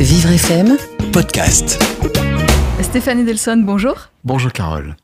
[0.00, 0.76] Vivre FM
[1.12, 1.82] Podcast.
[2.82, 3.96] Stéphane Edelson, bonjour.
[4.22, 4.94] Bonjour Carole.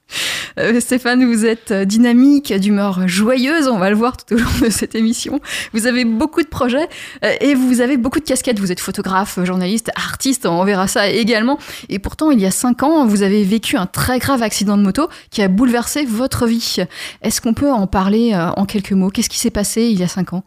[0.56, 4.70] Euh, Stéphane, vous êtes dynamique, d'humeur joyeuse, on va le voir tout au long de
[4.70, 5.40] cette émission.
[5.72, 6.88] Vous avez beaucoup de projets
[7.24, 8.60] euh, et vous avez beaucoup de casquettes.
[8.60, 11.58] Vous êtes photographe, journaliste, artiste, on verra ça également.
[11.88, 14.84] Et pourtant, il y a cinq ans, vous avez vécu un très grave accident de
[14.84, 16.76] moto qui a bouleversé votre vie.
[17.20, 19.10] Est-ce qu'on peut en parler euh, en quelques mots?
[19.10, 20.44] Qu'est-ce qui s'est passé il y a cinq ans?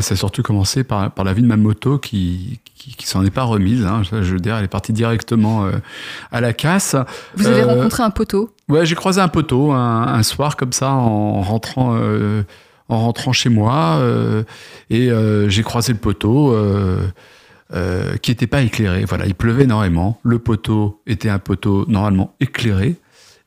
[0.00, 3.24] Ça a surtout commencé par, par, la vie de ma moto qui, qui, qui s'en
[3.24, 3.84] est pas remise.
[3.84, 4.02] Hein.
[4.02, 5.72] Je veux dire, elle est partie directement euh,
[6.32, 6.96] à la casse.
[7.36, 8.50] Vous avez euh, rencontré un poteau?
[8.68, 12.42] Ouais, j'ai croisé un poteau un, un, soir comme ça en rentrant, euh,
[12.88, 14.00] en rentrant chez moi
[14.90, 15.10] et
[15.48, 16.56] j'ai croisé le poteau.
[18.22, 19.04] qui n'était pas éclairé.
[19.04, 20.18] Voilà, il pleuvait énormément.
[20.22, 22.96] Le poteau était un poteau normalement éclairé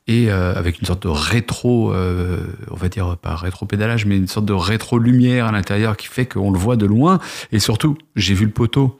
[0.08, 2.40] et euh, avec une sorte de rétro, euh,
[2.72, 6.52] on va dire pas rétro-pédalage, mais une sorte de rétro-lumière à l'intérieur qui fait qu'on
[6.52, 7.20] le voit de loin.
[7.52, 8.98] Et surtout, j'ai vu le poteau,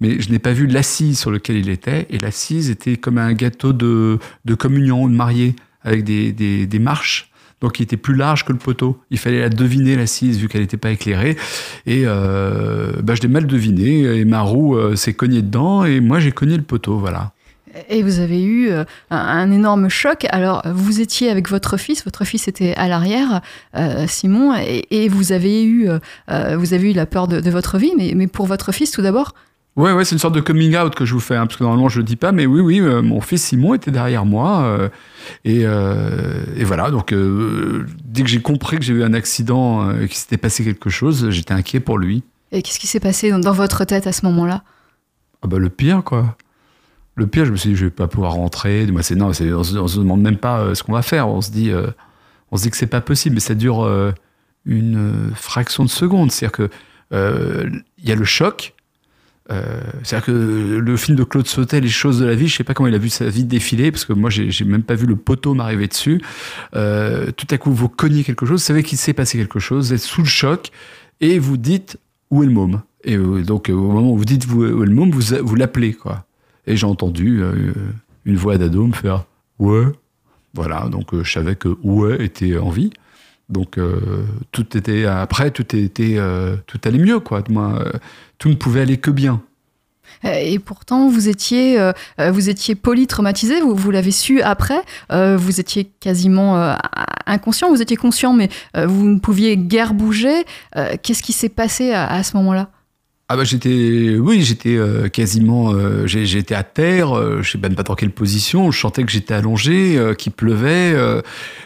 [0.00, 2.06] mais je n'ai pas vu l'assise sur lequel il était.
[2.10, 7.30] Et l'assise était comme un gâteau de, de communion, de mariée, avec des, des, marches.
[7.60, 9.00] Donc, il était plus large que le poteau.
[9.10, 11.36] Il fallait la deviner, l'assise, vu qu'elle n'était pas éclairée.
[11.86, 14.00] Et euh, bah, je l'ai mal deviné.
[14.18, 15.84] Et ma roue euh, s'est cognée dedans.
[15.84, 16.98] Et moi, j'ai cogné le poteau.
[16.98, 17.32] Voilà.
[17.88, 20.26] Et vous avez eu euh, un, énorme choc.
[20.30, 23.40] Alors, vous étiez avec votre fils, votre fils était à l'arrière,
[24.06, 25.88] Simon, et, vous avez eu,
[26.28, 29.02] vous avez eu la peur de, de votre vie, mais, mais, pour votre fils tout
[29.02, 29.34] d'abord
[29.76, 31.64] Ouais, ouais, c'est une sorte de coming out que je vous fais, hein, parce que
[31.64, 34.62] normalement je le dis pas, mais oui, oui, euh, mon fils Simon était derrière moi,
[34.62, 34.88] euh,
[35.44, 35.62] et,
[36.56, 36.90] et, voilà.
[36.90, 37.12] Donc,
[38.04, 41.54] dès que j'ai compris que j'ai eu un accident, qu'il s'était passé quelque chose, j'étais
[41.54, 42.22] inquiet pour lui.
[42.52, 44.62] Et qu'est-ce qui s'est passé dans, dans votre tête à ce moment-là?
[45.42, 46.36] Ah bah le pire, quoi.
[47.16, 48.86] Le pire, je me suis dit, je vais pas pouvoir rentrer.
[48.86, 51.28] Moi, c'est non, on, on se demande même pas euh, ce qu'on va faire.
[51.28, 51.88] On se dit, euh,
[52.50, 54.12] on se dit que c'est pas possible, mais ça dure euh,
[54.64, 56.32] une fraction de seconde.
[56.32, 56.70] C'est-à-dire que
[57.12, 58.74] il y a le choc.
[59.48, 60.32] C'est-à-dire que
[60.78, 62.94] le film de Claude Sautet, Les choses de la vie, je sais pas comment il
[62.94, 65.86] a vu sa vie défiler, parce que moi, j'ai, même pas vu le poteau m'arriver
[65.86, 66.20] dessus.
[66.72, 69.94] tout à coup, vous cognez quelque chose, vous savez qu'il s'est passé quelque chose, vous
[69.94, 70.70] êtes sous le choc,
[71.20, 71.98] et vous dites
[72.30, 72.82] où est le môme?
[73.04, 76.24] Et donc, au moment où vous dites où est le môme, vous, vous l'appelez, quoi.
[76.66, 77.72] Et j'ai entendu euh,
[78.24, 79.24] une voix d'ado me faire
[79.58, 79.84] Ouais.
[80.54, 82.90] Voilà, donc euh, je savais que Ouais était en vie.
[83.48, 86.18] Donc euh, tout était après, tout était,
[86.66, 87.42] tout allait mieux quoi.
[87.48, 87.84] Moi,
[88.38, 89.42] tout ne pouvait aller que bien.
[90.22, 91.92] Et pourtant, vous étiez, euh,
[92.30, 94.80] vous étiez polytraumatisé, vous, vous l'avez su après,
[95.12, 96.74] euh, vous étiez quasiment euh,
[97.26, 100.44] inconscient, vous étiez conscient, mais vous ne pouviez guère bouger.
[101.02, 102.68] Qu'est-ce qui s'est passé à ce moment-là?
[103.28, 107.74] Ah bah j'étais, oui, j'étais euh, quasiment, euh, j'étais à terre, euh, je sais même
[107.74, 111.22] pas dans quelle position, je sentais que j'étais allongé, euh, qu'il pleuvait, euh,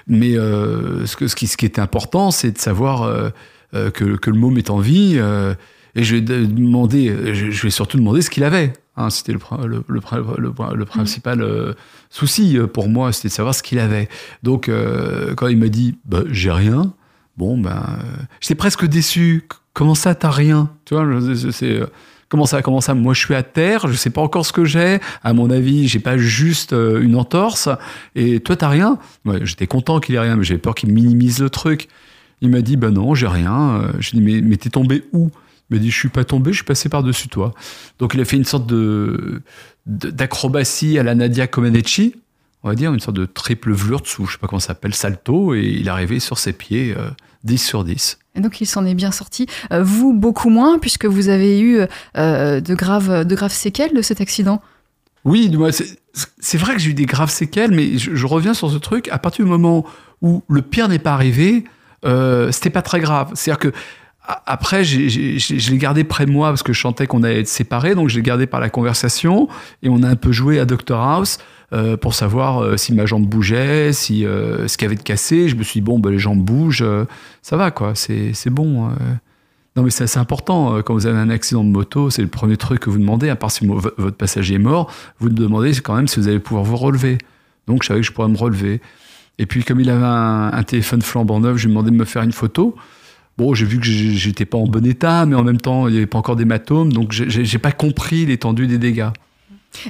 [0.06, 3.32] mais ce, que, ce, qui, ce qui était important, c'est de savoir
[3.72, 7.98] que, que, le môme est en vie, et je vais demander, je, je vais surtout
[7.98, 8.72] demander ce qu'il avait.
[8.96, 11.74] Hein, c'était le, le, le, le, principal
[12.08, 14.08] souci pour moi, c'était de savoir ce qu'il avait.
[14.44, 14.70] Donc
[15.36, 16.94] quand il m'a dit, bah, j'ai rien,
[17.36, 17.98] bon ben,
[18.40, 19.48] j'étais presque déçu
[19.78, 20.68] Comment ça, t'as rien?
[20.86, 21.06] Tu vois,
[21.52, 21.80] c'est
[22.28, 22.94] comment ça, comment ça?
[22.94, 24.98] Moi, je suis à terre, je sais pas encore ce que j'ai.
[25.22, 27.68] À mon avis, j'ai pas juste euh, une entorse.
[28.16, 28.98] Et toi, t'as rien?
[29.42, 31.86] J'étais content qu'il ait rien, mais j'avais peur qu'il minimise le truc.
[32.40, 33.92] Il m'a dit, bah non, j'ai rien.
[34.00, 35.30] Je lui ai dit, mais, t'es tombé où?
[35.70, 37.54] Il m'a dit, je suis pas tombé, je suis passé par-dessus toi.
[38.00, 39.42] Donc, il a fait une sorte de
[39.86, 42.16] d'acrobatie à la Nadia Comaneci,
[42.64, 44.92] on va dire, une sorte de triple wurtz, ou je sais pas comment ça s'appelle,
[44.92, 47.10] salto, et il est arrivé sur ses pieds, euh,
[47.44, 48.18] 10 sur 10.
[48.38, 49.46] Et donc il s'en est bien sorti.
[49.72, 51.80] Euh, vous, beaucoup moins, puisque vous avez eu
[52.16, 54.62] euh, de, graves, de graves séquelles de cet accident
[55.24, 55.52] Oui,
[56.38, 59.08] c'est vrai que j'ai eu des graves séquelles, mais je, reviens sur ce truc.
[59.08, 59.84] À partir du moment
[60.22, 61.64] où le pire n'est pas arrivé,
[62.04, 63.32] euh, c'était pas très grave.
[63.34, 63.72] C'est-à-dire que
[64.46, 67.94] après, je l'ai gardé près de moi parce que je sentais qu'on allait être séparés,
[67.94, 69.48] donc je l'ai gardé par la conversation
[69.82, 71.38] et on a un peu joué à Doctor House
[71.74, 75.02] euh, pour savoir euh, si ma jambe bougeait, si euh, ce qu'il y avait de
[75.02, 75.50] cassé.
[75.50, 76.84] Je me suis dit, bon, bah, les jambes bougent,
[77.42, 78.88] ça va quoi, c'est bon.
[79.76, 80.82] Non, mais c'est important.
[80.82, 83.36] Quand vous avez un accident de moto, c'est le premier truc que vous demandez, à
[83.36, 86.76] part si votre passager est mort, vous demandez quand même si vous allez pouvoir vous
[86.76, 87.18] relever.
[87.66, 88.80] Donc, je savais que je pourrais me relever.
[89.38, 92.06] Et puis, comme il avait un, téléphone flambant neuf, je lui ai demandé de me
[92.06, 92.74] faire une photo.
[93.36, 95.98] Bon, j'ai vu que j'étais pas en bon état, mais en même temps, il n'y
[95.98, 99.10] avait pas encore d'hématome, donc j'ai pas compris l'étendue des dégâts.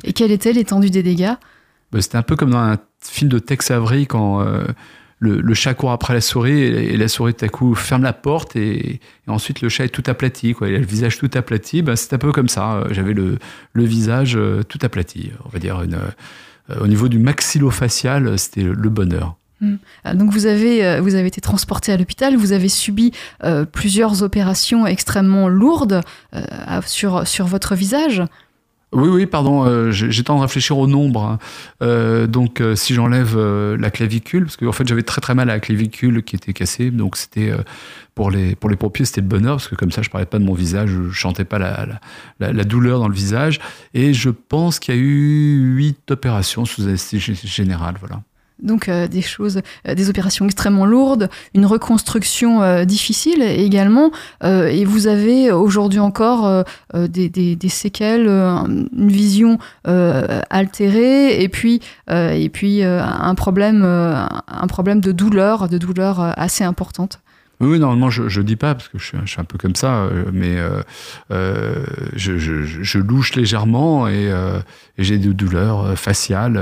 [0.02, 1.34] Et quelle était l'étendue des dégâts?
[1.34, 1.36] ben,
[1.98, 4.64] C'était un peu comme dans un film de Tex Avery quand euh,
[5.20, 8.56] le, chat court après la souris et, la souris tout à coup ferme la porte
[8.56, 10.68] et, ensuite le chat est tout aplati, quoi.
[10.68, 11.82] Il a le visage tout aplati.
[11.82, 12.84] Ben, c'est un peu comme ça.
[12.90, 13.38] J'avais le,
[13.74, 15.78] visage euh, tout aplati, on va dire.
[15.78, 19.36] Euh, au niveau du maxillofacial, c'était le bonheur.
[19.60, 19.76] Mmh.
[20.14, 23.12] Donc vous avez, vous avez été transporté à l'hôpital, vous avez subi
[23.42, 26.02] euh, plusieurs opérations extrêmement lourdes
[26.34, 26.42] euh,
[26.86, 28.22] sur, sur votre visage.
[28.92, 31.22] Oui, oui, pardon, euh, j'ai temps de réfléchir au nombre.
[31.22, 31.38] Hein.
[31.82, 35.54] Euh, donc, euh, si j'enlève la clavicule, parce qu'en fait, j'avais très très mal à
[35.54, 37.52] la clavicule qui était cassée, donc c'était
[38.14, 40.38] pour les pour les pompiers, c'était le bonheur parce que comme ça, je parlais pas
[40.38, 41.86] de mon visage, je chantais pas la,
[42.40, 43.60] la, la douleur dans le visage.
[43.92, 48.22] Et je pense qu'il y a eu huit opérations sous anesthésie générale, voilà.
[48.62, 54.10] Donc euh, des choses, euh, des opérations extrêmement lourdes, une reconstruction euh, difficile également.
[54.42, 56.64] et vous avez aujourd'hui encore
[56.94, 65.68] des, séquelles, une vision altérée, et puis et puis un problème, un problème de douleur,
[65.68, 67.20] de douleur assez importante.
[67.60, 70.08] Oui, normalement, je ne dis pas, parce que je suis, je un peu comme ça,
[70.32, 70.56] mais
[71.30, 74.30] je, je, je, louche légèrement et
[74.98, 76.60] j'ai des douleurs faciales,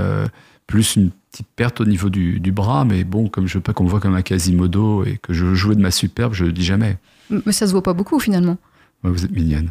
[0.66, 3.84] plus une petite perte au niveau du, bras, mais bon, comme je veux pas qu'on
[3.84, 6.64] me voit comme un Quasimodo et que je jouais de ma superbe, je le dis
[6.64, 6.96] jamais.
[7.28, 8.56] Mais ça se voit pas beaucoup finalement.
[9.02, 9.68] vous êtes mignonne.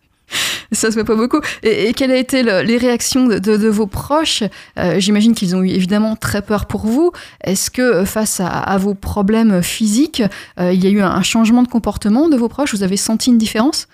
[0.72, 1.40] ça se voit pas beaucoup.
[1.62, 4.42] Et, quelles ont été les réactions de, vos proches?
[4.78, 7.12] Euh, J'imagine qu'ils ont eu évidemment très peur pour vous.
[7.44, 10.22] Est-ce que euh, face à, vos problèmes physiques,
[10.58, 12.74] euh, il y a eu un changement de comportement de vos proches?
[12.74, 13.86] Vous avez senti une différence?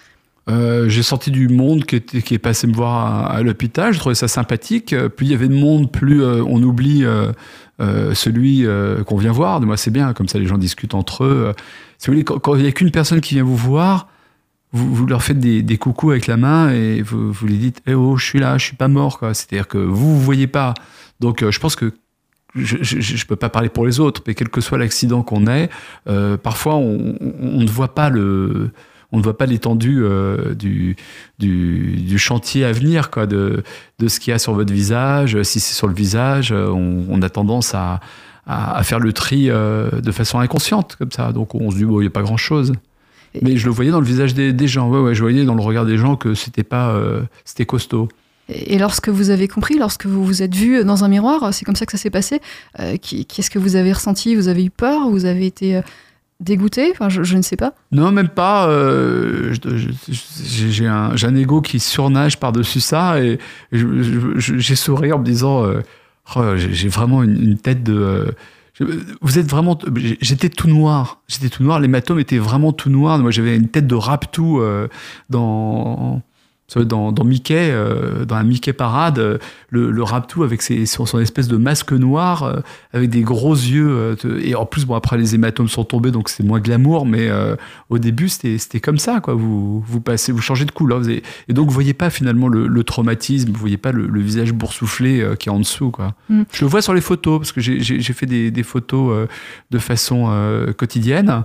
[0.51, 3.93] Euh, j'ai sorti du monde qui, est passé me voir à, l'hôpital.
[3.93, 4.95] Je trouvais ça sympathique.
[5.17, 8.67] Puis il y avait de monde, plus euh, on oublie euh, celui
[9.07, 9.61] qu'on vient voir.
[9.61, 11.55] Moi, c'est bien, comme ça les gens discutent entre eux.
[11.99, 14.09] Si vous voulez, quand il n'y a qu'une personne qui vient vous voir,
[14.75, 17.93] vous, leur faites des, des, coucous avec la main et vous, vous lui dites Eh
[17.93, 19.19] oh, je suis là, je suis pas mort.
[19.21, 20.75] C'est-à-dire que vous, vous voyez pas.
[21.21, 21.93] Donc je pense que
[22.55, 25.69] je ne peux pas parler pour les autres, mais quel que soit l'accident qu'on ait,
[26.43, 28.73] parfois on, ne voit pas le
[29.13, 30.97] on ne voit pas l'étendue euh, du,
[31.39, 33.63] du, chantier à venir, quoi, de,
[33.99, 35.41] de ce qu'il y a sur votre visage.
[35.43, 38.01] Si c'est sur le visage, euh, on, a tendance à,
[38.47, 41.33] à, faire le tri euh, de façon inconsciente, comme ça.
[41.33, 42.73] Donc on se dit, bon, il n'y a pas grand-chose.
[43.43, 45.55] Mais je le voyais dans le visage des, des, gens, ouais, ouais, je voyais dans
[45.55, 46.95] le regard des gens que c'était pas,
[47.47, 48.09] c'était costaud.
[48.49, 51.77] Et lorsque vous avez compris, lorsque vous vous êtes vu dans un miroir, c'est comme
[51.77, 52.43] ça que ça s'est passé.
[52.77, 54.35] Qu'est-ce que vous avez ressenti?
[54.35, 55.09] Vous avez eu peur?
[55.09, 55.81] Vous avez été
[56.43, 57.75] dégoûté enfin, je, ne sais pas.
[57.93, 58.69] Non, même pas.
[58.69, 59.55] Euh,
[60.09, 63.39] j'ai un, un, ego qui surnage par-dessus ça et
[63.73, 65.81] j'ai souri en me disant euh,
[66.37, 67.95] oh, j'ai vraiment une, tête de.
[67.95, 68.31] Euh,
[69.21, 69.79] vous êtes vraiment.
[70.21, 71.23] J'étais tout noir.
[71.29, 71.79] J'étais tout noir.
[71.79, 73.19] L'hématome était vraiment tout noir.
[73.19, 74.61] Moi, j'avais une tête de raptou
[75.31, 76.23] dans
[76.81, 79.39] dans, dans Mickey, euh, dans la Mickey parade, euh,
[79.71, 82.61] le, le Raptou avec ses, son, son, espèce de masque noir, euh,
[82.93, 84.17] avec des gros yeux.
[84.43, 87.31] et en plus, bon, après les hématomes sont tombés, donc c'est moins glamour, mais
[87.91, 89.35] au début, c'était comme ça, quoi.
[89.35, 91.03] Vous, vous passez, vous changez de couleur.
[91.09, 94.53] et, donc, vous voyez pas finalement le, le traumatisme, vous voyez pas le, le visage
[94.53, 96.15] boursouflé qui est en dessous, quoi.
[96.29, 96.43] Mm.
[96.53, 99.29] Je le vois sur les photos, parce que j'ai fait des, des photos
[99.71, 100.31] de façon
[100.77, 101.45] quotidienne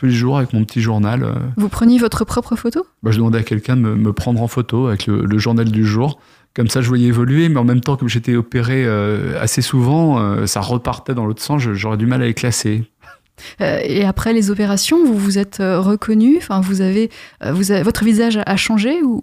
[0.00, 1.22] tous les jours avec mon petit journal.
[1.22, 1.34] Euh.
[1.58, 2.86] Vous preniez votre propre photo?
[3.02, 6.18] Bah, Je demandais à quelqu'un de me, prendre en photo avec le, journal du jour.
[6.54, 10.18] Comme ça, je voyais évoluer, mais en même temps, comme j'étais opéré euh, assez souvent,
[10.18, 12.84] euh, ça repartait dans l'autre sens, j'aurais du mal à les classer.
[13.60, 17.10] et après les opérations, vous vous êtes reconnu Enfin, vous avez,
[17.44, 19.22] vous avez, votre visage a changé ou,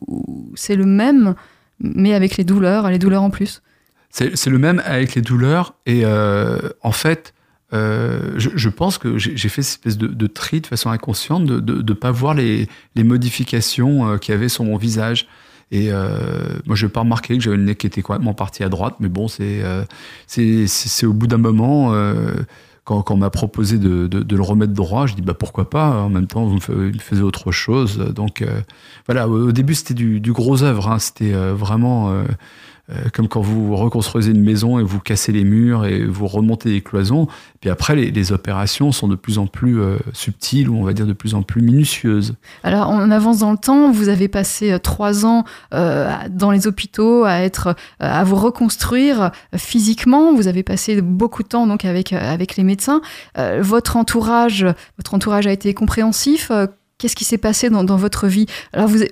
[0.54, 1.34] c'est le même,
[1.80, 3.64] mais avec les douleurs, les douleurs en plus?
[4.12, 5.74] C'est le même avec les douleurs.
[5.88, 7.34] Et en fait,
[7.74, 11.94] euh, je, pense que j'ai fait cette espèce de, tri de façon inconsciente de ne
[11.94, 15.28] pas voir les, modifications euh, qu'il y avait sur mon visage.
[15.70, 16.10] Et euh,
[16.66, 18.96] moi, je n'ai pas remarqué que j'avais le nez qui était complètement parti à droite,
[19.02, 19.62] mais bon, c'est
[20.28, 21.92] c'est au bout d'un moment,
[22.86, 25.90] quand, quand on m'a proposé de, de, le remettre droit, je dis bah pourquoi pas.
[25.90, 27.98] En même temps, vous me faisiez autre chose.
[27.98, 28.46] Donc
[29.08, 30.90] voilà, au, début, c'était du, du, gros œuvre.
[30.90, 31.00] Hein.
[31.00, 32.24] c'était vraiment
[32.90, 36.70] euh, comme quand vous reconstruisez une maison et vous cassez les murs et vous remontez
[36.70, 37.28] les cloisons.
[37.60, 41.06] Puis après, les, opérations sont de plus en plus euh, subtiles ou on va dire
[41.06, 42.36] de plus en plus minutieuses.
[42.64, 43.92] Alors, on avance dans le temps.
[43.92, 50.34] Vous avez passé euh, trois ans dans les hôpitaux à être, à vous reconstruire physiquement.
[50.34, 53.02] Vous avez passé beaucoup de temps donc avec avec les médecins.
[53.60, 54.66] votre entourage,
[54.98, 56.52] votre entourage a été compréhensif.
[56.98, 58.48] Qu'est-ce qui s'est passé dans, dans, votre vie?
[58.74, 59.04] Alors, vous,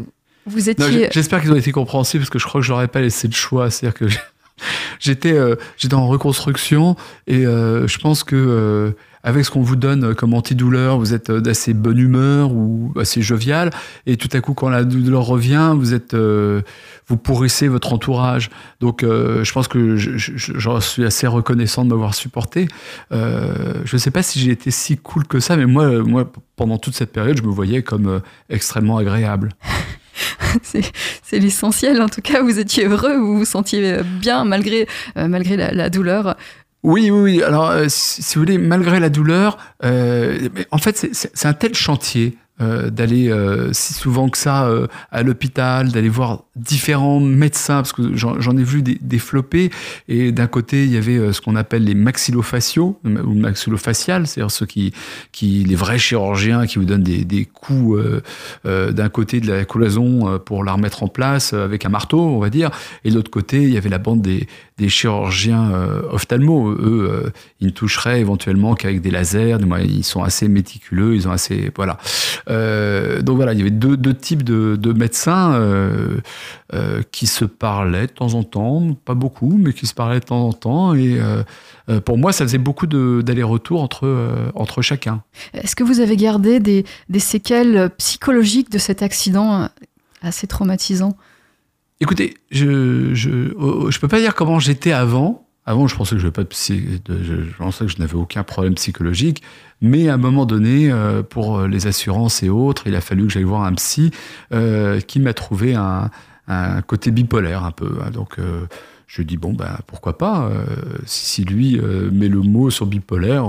[0.45, 1.09] vous étiez.
[1.11, 3.27] J'espère qu'ils ont été compréhensifs parce que je crois que je leur ai pas laissé
[3.27, 3.69] de choix.
[3.71, 4.05] C'est-à-dire que
[4.99, 6.95] j'étais euh, j'étais en reconstruction
[7.27, 8.91] et euh, je pense que euh,
[9.23, 13.71] avec ce qu'on vous donne comme antidouleur, vous êtes d'assez bonne humeur ou assez jovial
[14.05, 18.51] et tout à coup quand la douleur revient, vous êtes vous pourrissez votre entourage.
[18.81, 22.67] Donc je pense que j'en suis assez reconnaissant de m'avoir supporté.
[23.09, 26.77] je ne sais pas si j'ai été si cool que ça, mais moi moi pendant
[26.77, 28.21] toute cette période, je me voyais comme
[28.51, 29.53] extrêmement agréable.
[30.63, 32.01] c'est l'essentiel.
[32.01, 36.35] En tout cas, vous étiez heureux, vous vous sentiez bien malgré, euh, malgré la, douleur.
[36.83, 37.43] Oui, oui, oui.
[37.43, 42.37] Alors, euh, si, vous voulez, malgré la douleur, euh, en fait, c'est un tel chantier
[42.61, 47.91] euh, d'aller euh, si souvent que ça euh, à l'hôpital, d'aller voir différents médecins, parce
[47.91, 49.71] que j'en ai vu des, des floppés.
[50.07, 54.65] Et d'un côté, il y avait ce qu'on appelle les maxillofaciaux ou maxillofaciales, c'est-à-dire ceux
[54.65, 54.93] qui,
[55.33, 57.99] qui, les vrais chirurgiens qui vous donnent des, des coups
[58.63, 62.49] d'un côté de la cloison pour la remettre en place avec un marteau, on va
[62.49, 62.71] dire.
[63.03, 64.47] Et de l'autre côté, il y avait la bande des,
[64.77, 65.73] des chirurgiens
[66.09, 66.77] ophtalmos.
[66.79, 69.57] Eux, ils ne toucheraient éventuellement qu'avec des lasers.
[69.83, 71.97] Ils sont assez méticuleux, ils ont assez voilà.
[72.49, 76.17] Euh, donc voilà, il y avait deux, types de, médecins euh,
[76.73, 80.25] euh, qui se parlaient de temps en temps, pas beaucoup, mais qui se parlaient de
[80.25, 80.93] temps en temps.
[80.93, 81.19] Et
[82.05, 85.23] pour moi, ça faisait beaucoup d'aller-retour entre, entre chacun.
[85.53, 86.85] Est-ce que vous avez gardé des,
[87.19, 89.69] séquelles psychologiques de cet accident
[90.21, 91.15] assez traumatisant?
[92.01, 95.44] Écoutez, je ne oh, oh, je peux pas dire comment j'étais avant.
[95.67, 99.41] Avant, je pensais que je, pas de je pensais que je n'avais aucun problème psychologique,
[99.81, 103.25] mais à un moment donné, euh, pour euh, les assurances et autres, il a fallu
[103.25, 104.11] que j'aille voir un psy
[104.53, 106.11] euh, qui m'a trouvé un,
[106.47, 107.97] un, côté bipolaire un peu.
[108.05, 108.11] Hein.
[108.11, 108.37] Donc,
[109.07, 110.51] je dis bon, ben pourquoi pas
[111.05, 111.79] si, lui
[112.11, 113.45] met le mot sur bipolaire,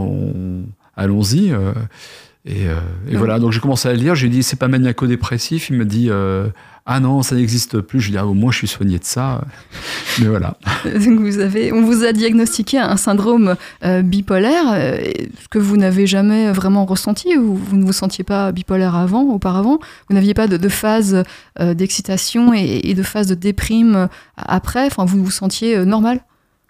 [0.96, 1.52] allons-y.
[2.46, 2.64] et,
[3.08, 3.38] et voilà.
[3.38, 4.14] Donc j'ai commencé à le lire.
[4.14, 5.70] J'ai dit c'est pas maniaco-dépressif.
[5.70, 6.10] Il me dit
[6.88, 8.00] ah non, ça n'existe plus.
[8.00, 9.40] Je dis, ah, au moins, je suis soigné de ça.
[10.20, 10.56] Mais voilà.
[10.94, 14.98] vous avez, on vous a diagnostiqué un syndrome euh, bipolaire, euh,
[15.50, 19.80] que vous n'avez jamais vraiment ressenti, ou vous ne vous sentiez pas bipolaire avant, auparavant.
[20.08, 21.24] Vous n'aviez pas de, phase
[21.58, 24.86] euh, d'excitation et, et, de phase de déprime après.
[24.86, 26.20] Enfin, vous vous sentiez normal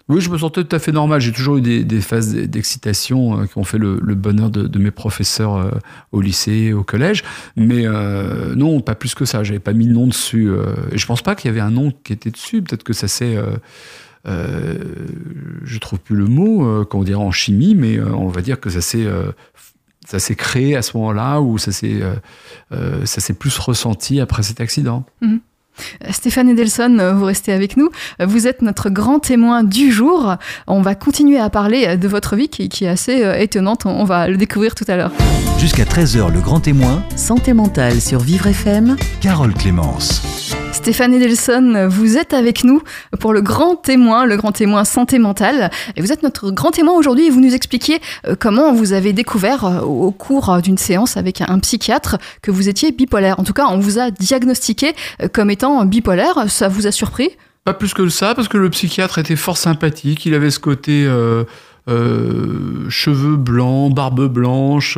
[0.09, 1.19] oui, je me sentais tout à fait normal.
[1.19, 5.55] J'ai toujours eu des, phases d'excitation euh, qui ont fait le, bonheur de, mes professeurs
[5.55, 5.71] euh,
[6.11, 7.23] au lycée, au collège.
[7.57, 9.43] Mais euh, non, pas plus que ça.
[9.43, 10.49] J'avais pas mis de nom dessus.
[10.91, 12.61] et je pense pas qu'il y avait un nom qui était dessus.
[12.61, 13.37] Peut-être que ça s'est.
[14.25, 18.81] je trouve plus le mot, qu'on dirait en chimie, mais on va dire que ça
[18.81, 19.07] s'est
[20.05, 21.99] ça s'est créé à ce moment-là ou ça s'est
[22.71, 25.05] ça s'est plus ressenti après cet accident.
[25.21, 25.37] Mmh.
[26.11, 27.89] Stéphane Edelson, vous restez avec nous.
[28.19, 30.35] Vous êtes notre grand témoin du jour.
[30.67, 33.85] On va continuer à parler de votre vie qui, est assez euh, étonnante.
[33.85, 35.11] On va le découvrir tout à l'heure.
[35.59, 37.03] Jusqu'à 13h, le grand témoin.
[37.15, 38.95] Santé mentale sur Vivre FM.
[39.21, 40.55] Carole Clémence.
[40.77, 42.83] Stéphane Edelson, vous êtes avec nous
[43.19, 45.71] pour le grand témoin, le grand témoin santé mentale.
[45.95, 49.11] Et vous êtes notre grand témoin aujourd'hui et vous nous expliquiez euh, comment vous avez
[49.11, 53.39] découvert euh, au cours d'une séance avec un psychiatre que vous étiez bipolaire.
[53.39, 54.93] En tout cas, on vous a diagnostiqué
[55.23, 56.45] euh, comme étant bipolaire.
[56.47, 57.31] Ça vous a surpris?
[57.65, 60.27] Pas plus que ça, parce que le psychiatre était fort sympathique.
[60.27, 61.09] Il avait ce côté
[61.87, 64.97] cheveux blancs, barbe blanche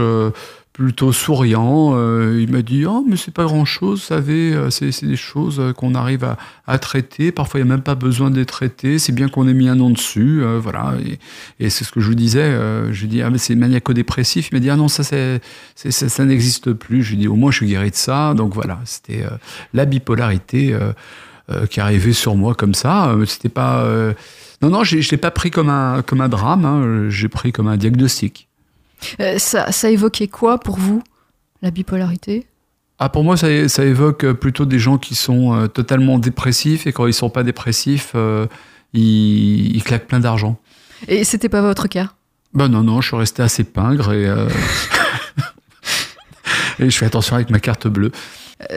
[0.80, 1.92] plutôt souriant.
[1.94, 5.18] Euh, il m'a dit Oh, mais c'est pas grand chose, vous savez, euh, c'est des
[5.18, 6.26] choses euh, qu'on arrive
[6.68, 7.34] à, traiter.
[7.34, 8.98] Parfois, il n'y a même pas besoin d'être traité.
[8.98, 10.42] C'est bien qu'on ait mis un nom dessus.
[10.58, 10.94] voilà.
[11.60, 12.52] Et, c'est ce que je vous disais.
[12.92, 14.50] je lui dis Ah, mais c'est maniaco-dépressif.
[14.52, 15.42] Il m'a dit Ah non, ça, c'est
[15.76, 17.04] ça, n'existe plus.
[17.04, 18.34] Je dis Au moins, je suis guéri de ça.
[18.34, 19.26] Donc voilà, c'était
[19.74, 20.78] la bipolarité
[21.70, 23.14] qui arrivait sur moi comme ça.
[23.26, 23.84] C'était pas.
[24.62, 26.66] non, non, je ne l'ai pas pris comme un, comme un drame.
[26.66, 27.10] Hein.
[27.10, 28.49] J'ai pris comme un diagnostic.
[29.20, 31.02] Euh, ça, ça, évoquait quoi pour vous,
[31.62, 32.46] la bipolarité?
[33.00, 36.92] Ah, pour moi, ça, ça, évoque plutôt des gens qui sont euh, totalement dépressifs et
[36.92, 38.46] quand ils sont pas dépressifs, euh,
[38.94, 40.60] ils, claquent plein d'argent.
[41.08, 42.12] Et c'était pas votre cas?
[42.54, 44.26] Ben non, non, je suis resté assez pingre et,
[46.80, 48.12] et je fais attention avec ma carte bleue.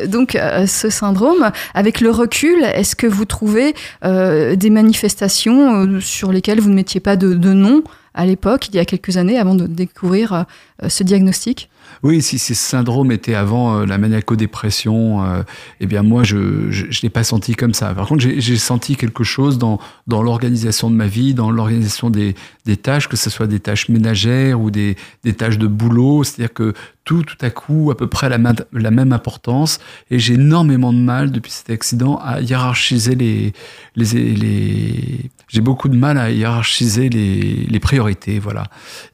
[0.07, 3.75] Donc, ce syndrome, avec le recul, est-ce que vous trouvez
[4.05, 7.83] des manifestations sur lesquelles vous ne mettiez pas de, de nom?
[8.15, 11.69] À l'époque, il y a quelques années, avant de découvrir euh, ce diagnostic
[12.03, 15.43] oui, si ces syndromes étaient avant euh, la maniaco-dépression, euh,
[15.81, 17.95] eh bien moi, je ne l'ai pas senti comme ça.
[17.95, 22.35] Par contre, j'ai senti quelque chose dans, dans l'organisation de ma vie, dans l'organisation des,
[22.65, 26.25] des tâches, que ce soit des tâches ménagères ou des, des tâches de boulot.
[26.25, 28.39] C'est-à-dire que tout, tout à coup, à peu près la,
[28.73, 29.79] la même importance.
[30.11, 33.53] Et j'ai énormément de mal, depuis cet accident, à hiérarchiser les...
[33.97, 35.31] les, les...
[35.53, 38.65] J'ai beaucoup de mal à hiérarchiser les, priorités, voilà.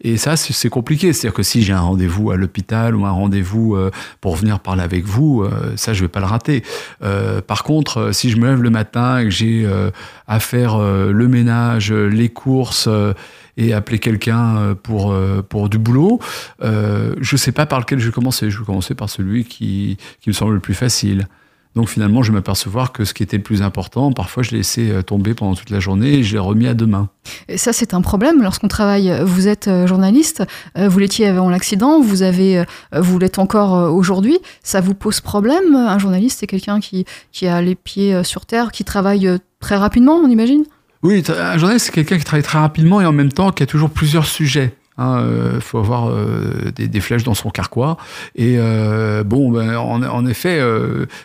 [0.03, 1.13] Et ça, c'est compliqué.
[1.13, 3.91] C'est-à-dire que si j'ai un rendez-vous à l'hôpital ou un rendez-vous euh,
[4.21, 6.63] pour venir parler avec vous, euh, ça, je vais pas le rater.
[7.03, 9.69] Euh, par contre, si je me lève le matin et que j'ai
[10.29, 12.89] à faire le ménage, les courses
[13.57, 15.17] et appeler quelqu'un pour,
[15.49, 16.21] pour du boulot,
[16.63, 18.51] je sais pas par lequel je vais commencer.
[18.51, 21.27] Je vais commencer par celui qui, qui me semble le plus facile.
[21.75, 24.59] Donc finalement, je vais m'apercevoir que ce qui était le plus important, parfois je l'ai
[24.59, 27.09] laissé tomber pendant toute la journée et je l'ai remis à demain.
[27.49, 29.13] Et ça, c'est un problème lorsqu'on travaille.
[29.25, 30.43] Vous êtes journaliste,
[30.77, 34.39] vous l'étiez avant l'accident, vous avez, vous l'êtes encore aujourd'hui.
[34.63, 38.73] Ça vous pose problème Un journaliste, c'est quelqu'un qui, qui a les pieds sur terre,
[38.73, 40.65] qui travaille très rapidement, on imagine?
[41.03, 43.67] Oui, un journaliste, c'est quelqu'un qui travaille très rapidement et en même temps qui a
[43.67, 46.13] toujours plusieurs sujets Il hein, faut avoir
[46.75, 47.97] des, flèches dans son carquois.
[48.35, 48.59] Et
[49.25, 50.61] bon, ben, en, effet,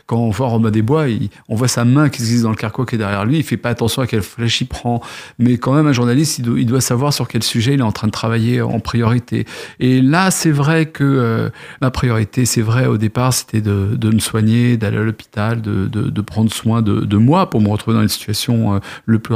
[0.06, 1.06] quand on voit Romain Desbois,
[1.50, 3.38] on voit sa main qui se glisse dans le carquois qui est derrière lui.
[3.38, 5.02] Il fait pas attention à quelle flèche il prend.
[5.40, 8.08] Mais quand même, un journaliste, il doit, savoir sur quel sujet il est en train
[8.08, 9.46] de travailler en priorité.
[9.80, 11.52] Et là, c'est vrai que
[11.82, 16.52] ma priorité, c'est vrai, au départ, c'était de, me soigner, d'aller à l'hôpital, de, prendre
[16.54, 19.36] soin de, moi pour me retrouver dans une situation le plus,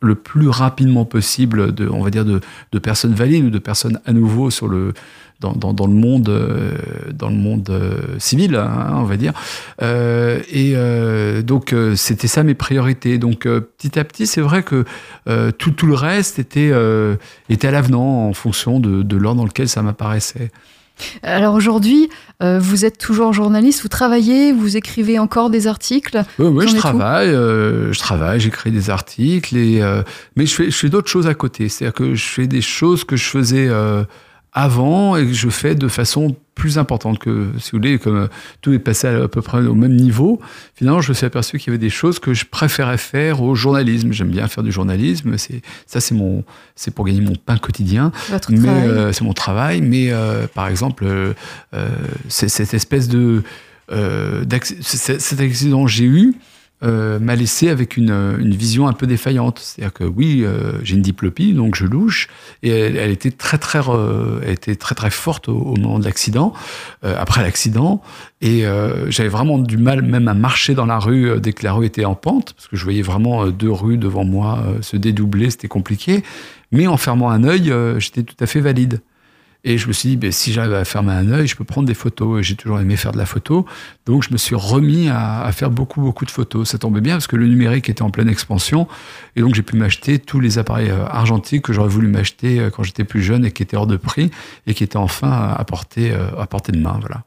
[0.00, 2.40] le plus rapidement possible de, on va dire, de,
[2.78, 3.73] personnes valides ou de personnes
[4.04, 4.94] à nouveau sur le,
[5.40, 6.30] dans, dans, le monde,
[7.12, 9.32] dans le monde euh, euh, civil, hein, on va dire.
[9.82, 10.74] Euh, et
[11.42, 13.18] donc, c'était ça mes priorités.
[13.18, 14.84] Donc, petit à petit, c'est vrai que
[15.58, 16.72] tout, tout le reste était,
[17.48, 20.50] était à l'avenant en fonction de, de l'ordre dans lequel ça m'apparaissait.
[21.22, 22.08] Alors aujourd'hui,
[22.42, 26.76] euh, vous êtes toujours journaliste, vous travaillez, vous écrivez encore des articles Oui, oui je
[26.76, 30.02] travaille, euh, je travaille, j'écris des articles, et, euh,
[30.36, 31.68] mais je fais, je fais d'autres choses à côté.
[31.68, 33.68] C'est-à-dire que je fais des choses que je faisais
[34.54, 38.28] avant et que je fais de façon plus importante que, si vous voulez, comme
[38.60, 40.40] tout est passé à, peu près au même niveau,
[40.76, 43.56] finalement, je me suis aperçu qu'il y avait des choses que je préférais faire au
[43.56, 44.12] journalisme.
[44.12, 46.44] J'aime bien faire du journalisme, c'est ça, c'est mon,
[46.76, 48.12] c'est pour gagner mon pain quotidien.
[48.30, 49.80] Votre mais euh, c'est mon travail.
[49.80, 51.32] Mais euh, par exemple, euh,
[52.28, 53.42] cette espèce de
[53.88, 56.34] cet accident que j'ai eu,
[56.84, 59.58] euh, m'a laissé avec une, une, vision un peu défaillante.
[59.58, 62.28] C'est-à-dire que oui, euh, j'ai une diplopie, donc je louche,
[62.62, 63.80] et elle, était très très,
[64.46, 66.52] était très très forte au, moment de l'accident,
[67.04, 68.02] euh, après l'accident,
[68.42, 68.64] et
[69.08, 72.04] j'avais vraiment du mal même à marcher dans la rue dès que la rue était
[72.04, 76.22] en pente, parce que je voyais vraiment deux rues devant moi se dédoubler, c'était compliqué.
[76.70, 79.00] Mais en fermant un œil, j'étais tout à fait valide.
[79.64, 81.86] Et je me suis dit, ben, si j'arrive à fermer un œil, je peux prendre
[81.86, 82.40] des photos.
[82.40, 83.64] Et j'ai toujours aimé faire de la photo.
[84.04, 86.68] Donc, je me suis remis à, faire beaucoup, beaucoup de photos.
[86.68, 88.86] Ça tombait bien parce que le numérique était en pleine expansion.
[89.36, 92.70] Et donc, j'ai pu m'acheter tous les appareils euh, argentiques que j'aurais voulu m'acheter euh,
[92.70, 94.30] quand j'étais plus jeune et qui étaient hors de prix
[94.66, 96.98] et qui étaient enfin à portée, euh, à portée de main.
[97.00, 97.22] Voilà.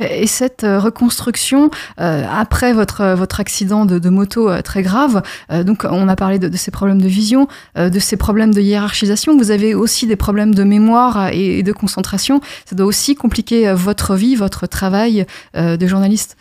[0.00, 1.70] Et cette euh, reconstruction,
[2.00, 5.22] euh, après votre, votre accident de, moto euh, très grave,
[5.64, 9.50] donc on a parlé de, ces problèmes de vision, de ces problèmes de hiérarchisation, vous
[9.50, 12.40] avez aussi des problèmes de mémoire et, de concentration.
[12.64, 16.36] Ça doit aussi compliquer votre vie, votre travail de journaliste.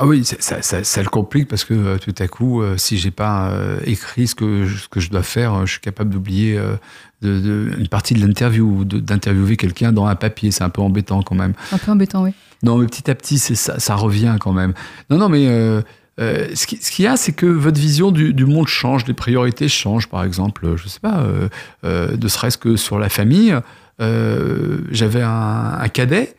[0.00, 3.52] Ah oui, ça, ça, le complique parce que tout à coup, si j'ai pas
[3.84, 6.56] écrit ce que, ce que je dois faire, je suis capable d'oublier
[7.22, 10.50] de, une partie de l'interview, d'interviewer quelqu'un dans un papier.
[10.50, 11.54] C'est un peu embêtant quand même.
[11.72, 12.30] Un peu embêtant, oui.
[12.62, 14.74] Non, mais petit à petit, ça, ça revient quand même.
[15.10, 15.82] Non, non, mais euh,
[16.20, 20.08] euh, ce qu'il y a, c'est que votre vision du, monde change, les priorités changent.
[20.08, 21.24] Par exemple, je sais pas,
[21.84, 23.56] euh, ne serait-ce que sur la famille,
[23.98, 26.34] j'avais un, cadet.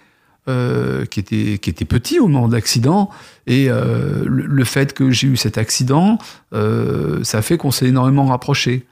[0.47, 3.10] Qui, était, qui était petit au moment de l'accident.
[3.45, 6.17] Et le, le, fait que j'ai eu cet accident,
[6.52, 8.88] ça fait qu'on s'est énormément rapprochés.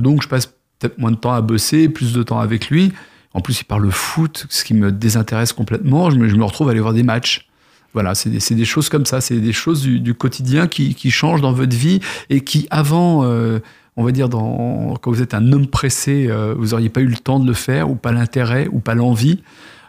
[0.00, 0.46] donc je passe
[0.82, 2.92] peut-être moins de temps à bosser, plus de temps avec lui.
[3.34, 6.10] En plus, il parle foot, ce qui me désintéresse complètement.
[6.10, 7.48] Je me, retrouve à aller voir des matchs.
[7.94, 11.76] Voilà, c'est des, choses comme ça, c'est des choses du, quotidien qui, changent dans votre
[11.76, 13.58] vie et qui, avant, euh,
[13.96, 17.16] on va dire, quand vous êtes un homme pressé, euh, vous n'auriez pas eu le
[17.16, 19.42] temps de le faire, ou pas l'intérêt, ou pas l'envie.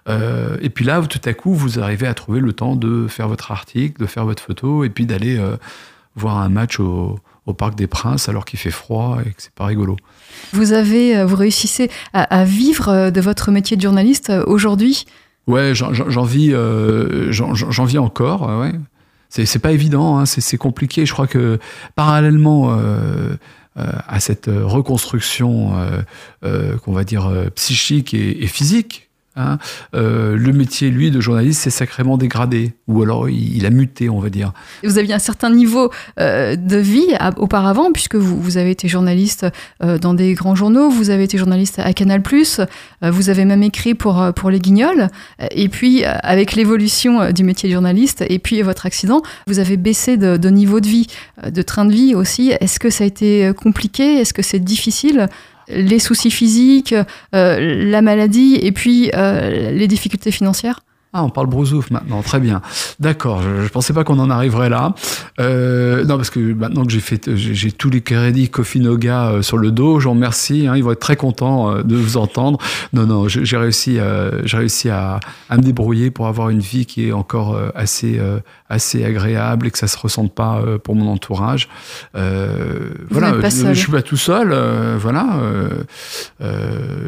[0.09, 3.27] Euh, et puis là, tout à coup, vous arrivez à trouver le temps de faire
[3.27, 5.39] votre article, de faire votre photo, et puis d'aller
[6.15, 9.53] voir un match au, au Parc des Princes alors qu'il fait froid et que c'est
[9.53, 9.97] pas rigolo.
[10.53, 15.05] Vous avez, euh, vous réussissez à, vivre euh, de votre métier de journaliste euh, aujourd'hui?
[15.45, 16.53] Ouais, j'en vis,
[17.31, 18.43] j'en vis encore.
[18.61, 18.71] Ouais.
[19.27, 21.05] C'est pas évident, hein, c'est compliqué.
[21.05, 21.59] Je crois que
[21.95, 22.73] parallèlement
[23.75, 25.73] à cette reconstruction,
[26.41, 29.57] qu'on va dire psychique et physique Hein.
[29.95, 34.19] Euh, le métier, lui, de journaliste, s'est sacrément dégradé, ou alors il, a muté, on
[34.19, 34.53] va dire.
[34.83, 39.47] Vous aviez un certain niveau euh, de vie auparavant, puisque vous, avez été journaliste
[39.83, 42.21] euh, dans des grands journaux, vous avez été journaliste à Canal+,
[43.01, 45.07] vous avez même écrit pour, pour Les Guignols,
[45.51, 50.17] et puis avec l'évolution du métier de journaliste, et puis votre accident, vous avez baissé
[50.17, 51.07] de niveau de vie,
[51.47, 52.53] de train de vie aussi.
[52.59, 54.19] Est-ce que ça a été compliqué?
[54.19, 55.27] Est-ce que c'est difficile?
[55.67, 56.95] Les soucis physiques,
[57.35, 60.81] euh, la maladie et puis euh, les difficultés financières
[61.15, 62.63] ah, on parle brousouf maintenant, très bien.
[62.99, 64.95] D'accord, je, ne pensais pas qu'on en arriverait là.
[65.39, 69.41] Euh, non, parce que maintenant que j'ai fait, j'ai tous les crédits Coffee Noga euh,
[69.43, 70.65] sur le dos, j'en remercie.
[70.65, 72.57] Hein, ils vont être très contents de vous entendre.
[72.93, 75.19] Non, non, j'ai réussi, réussi à,
[75.51, 78.19] me débrouiller pour avoir une vie qui est encore assez,
[78.73, 81.69] assez agréable et que ça se ressente pas pour mon entourage.
[82.13, 84.55] voilà, je, je, suis pas tout seul.
[84.97, 85.39] voilà,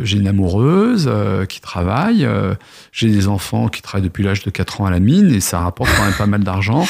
[0.04, 1.10] j'ai une amoureuse
[1.50, 2.28] qui travaille,
[2.92, 5.40] j'ai des enfants qui travaillent travaille depuis l'âge de 4 ans à la mine et
[5.40, 6.86] ça rapporte quand même pas mal d'argent.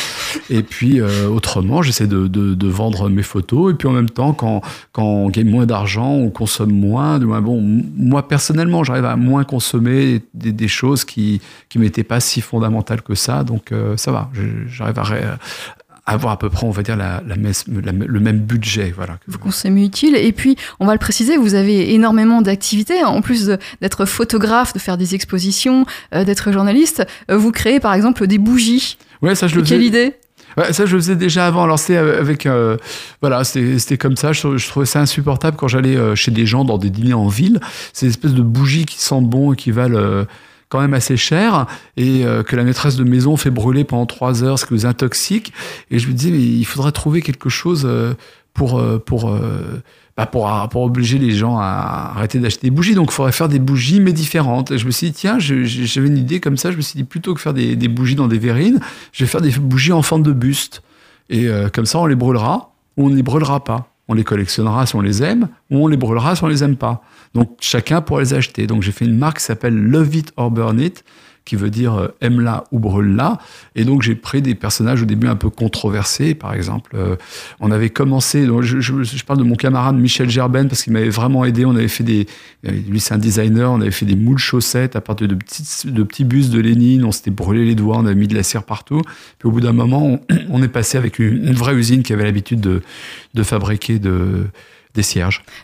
[0.49, 3.73] Et puis autrement, j'essaie de, de, vendre mes photos.
[3.73, 4.61] Et puis en même temps, quand,
[4.91, 7.19] quand on gagne moins d'argent, on consomme moins.
[7.19, 7.61] Bon,
[7.95, 13.01] moi personnellement, j'arrive à moins consommer des, des choses qui qui m'étaient pas si fondamentales
[13.01, 13.43] que ça.
[13.43, 14.29] Donc ça va,
[14.67, 15.03] j'arrive à,
[16.05, 18.93] avoir à peu près, on va dire, la, le même budget.
[18.95, 19.17] Voilà.
[19.27, 20.15] Vous consommez utile.
[20.15, 23.03] Et puis, on va le préciser, vous avez énormément d'activités.
[23.03, 23.51] En plus
[23.81, 28.37] d'être photographe, de faire des expositions, euh, d'être journaliste, euh, vous créez par exemple des
[28.37, 28.97] bougies.
[29.21, 30.13] Ouais, ça je le Quelle idée
[30.57, 31.63] Ouais, ça, je le faisais déjà avant.
[31.63, 32.45] Alors, c'était avec.
[32.45, 32.77] Euh,
[33.19, 34.31] voilà, c'était comme ça.
[34.31, 37.59] Je, trouvais ça insupportable quand j'allais chez des gens dans des dîners en ville.
[37.91, 40.25] Ces espèces de bougies qui sentent bon et qui valent
[40.81, 41.65] même assez cher
[41.97, 44.85] et euh, que la maîtresse de maison fait brûler pendant trois heures, ce qui vous
[44.85, 45.53] intoxique.
[45.91, 48.13] Et je me disais, mais il faudrait trouver quelque chose euh,
[48.53, 49.29] pour, euh, pour,
[50.15, 52.95] bah pour, pour, obliger les gens à arrêter d'acheter des bougies.
[52.95, 54.71] Donc, il faudrait faire des bougies, mais différentes.
[54.71, 56.71] Et je me suis dit, tiens, j'avais une idée comme ça.
[56.71, 58.79] Je me suis dit, plutôt que faire des, des, bougies dans des verrines,
[59.11, 60.81] je vais faire des bougies en forme de buste.
[61.29, 63.94] Et comme ça, on les brûlera ou on ne les brûlera pas.
[64.07, 66.77] On les collectionnera si on les aime, ou on les brûlera si on les aime
[66.77, 67.01] pas.
[67.33, 68.67] Donc chacun pourra les acheter.
[68.67, 71.03] Donc j'ai fait une marque qui s'appelle Love It or Burn It,
[71.45, 73.37] qui veut dire euh, aime-la ou brûle-la.
[73.75, 76.33] Et donc j'ai pris des personnages au début un peu controversés.
[76.33, 77.15] Par exemple, euh,
[77.59, 81.09] on avait commencé, donc je, je, parle de mon camarade Michel Gerben parce qu'il m'avait
[81.09, 81.65] vraiment aidé.
[81.65, 82.25] On avait fait des,
[82.67, 85.63] euh, lui c'est un designer, on avait fait des moules chaussettes à partir de petits,
[85.85, 87.05] de petits bustes de Lénine.
[87.05, 89.01] On s'était brûlé les doigts, on avait mis de la cire partout.
[89.37, 92.23] Puis au bout d'un moment, on, est passé avec une, une, vraie usine qui avait
[92.23, 92.81] l'habitude de,
[93.35, 94.47] de fabriquer de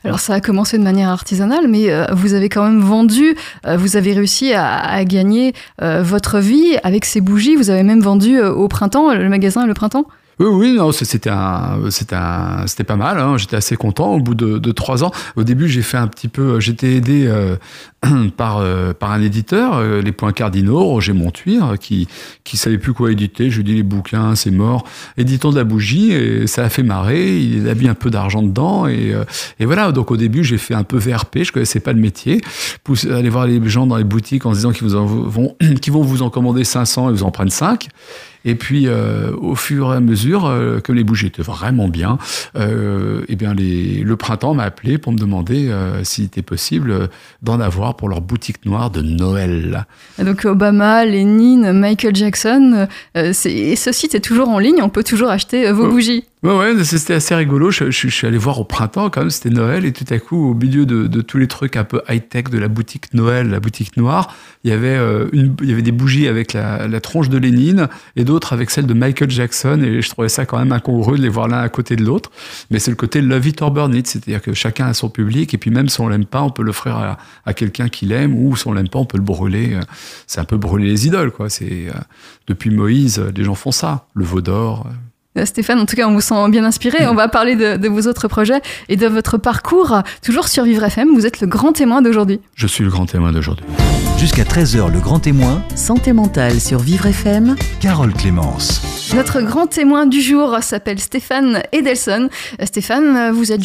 [0.04, 3.78] Alors ça a commencé de manière artisanale, mais euh, vous avez quand même vendu, euh,
[3.78, 7.56] vous avez réussi à, gagner euh, votre vie avec ces bougies.
[7.56, 10.06] Vous avez même vendu au printemps, le magasin Le Printemps?
[10.41, 13.19] Oui, oui, non, c'était un, c'était un, c'était pas mal.
[13.19, 13.38] Hein.
[13.38, 15.12] J'étais assez content au bout de, trois ans.
[15.36, 17.58] Au début, j'ai fait un petit peu, j'étais aidé euh,
[18.38, 22.08] par euh, par un éditeur, euh, les Points Cardinaux, Roger Montuire, qui
[22.43, 23.51] qui savait plus quoi éditer.
[23.51, 24.84] Je lui dis les bouquins, c'est mort.
[25.15, 27.39] Éditons de la bougie et ça a fait marrer.
[27.39, 29.13] Il a mis un peu d'argent dedans et
[29.60, 29.91] et voilà.
[29.91, 31.43] Donc au début, j'ai fait un peu VRP.
[31.43, 32.41] Je connaissais pas le métier.
[33.12, 36.23] aller voir les gens dans les boutiques en disant qu'ils vous vont, qu'ils vont vous
[36.23, 37.89] en commander 500 et vous en prennent 5.
[38.45, 42.17] Et puis, euh, au fur et à mesure euh, que les bougies étaient vraiment bien,
[42.56, 47.10] euh, eh bien les, le printemps m'a appelé pour me demander euh, s'il était possible
[47.41, 49.86] d'en avoir pour leur boutique noire de Noël.
[50.17, 53.34] Donc Obama, Lénine, Michael Jackson, et
[53.75, 56.25] ce site est toujours en ligne, on peut toujours acheter vos bougies.
[56.43, 57.69] Ouais, ouais, c'était assez rigolo.
[57.69, 60.54] Je, suis allé voir au printemps, quand même, c'était Noël, et tout à coup, au
[60.56, 64.36] milieu de, tous les trucs un peu high-tech de la boutique Noël, la boutique noire,
[64.63, 67.38] il y avait, euh, une, il y avait des bougies avec la, la tronche de
[67.38, 71.15] Lénine et d'autres avec celle de Michael Jackson, et je trouvais ça quand même incongru
[71.19, 72.32] de les voir l'un à côté de l'autre.
[72.71, 75.54] Mais c'est le côté love it or burn it, c'est-à-dire que chacun a son public,
[75.54, 78.34] et puis même si on l'aime pas, on peut l'offrir à, à quelqu'un qui l'aime,
[78.34, 79.77] ou si on l'aime pas, on peut le brûler.
[80.25, 81.51] C'est un peu brûler les idoles, quoi.
[81.51, 81.99] C'est euh,
[82.47, 84.88] depuis Moïse, les gens font ça, le veau d'or.
[84.88, 85.11] Euh,
[85.46, 87.08] Stéphane, en tout cas, on vous sent bien inspiré.
[87.08, 89.98] On va parler de, vos autres projets et de votre parcours.
[90.22, 92.41] Toujours sur Vivre FM, vous êtes le grand témoin d'aujourd'hui.
[92.56, 93.65] Je suis le grand témoin d'aujourd'hui.
[94.17, 98.82] Jusqu'à 13h, le grand témoin, santé mentale sur Vivre FM, Carole Clémence.
[99.15, 102.30] Notre grand témoin du jour s'appelle Stéphane Edelson.
[102.62, 103.62] Euh, Stéphane, vous êtes,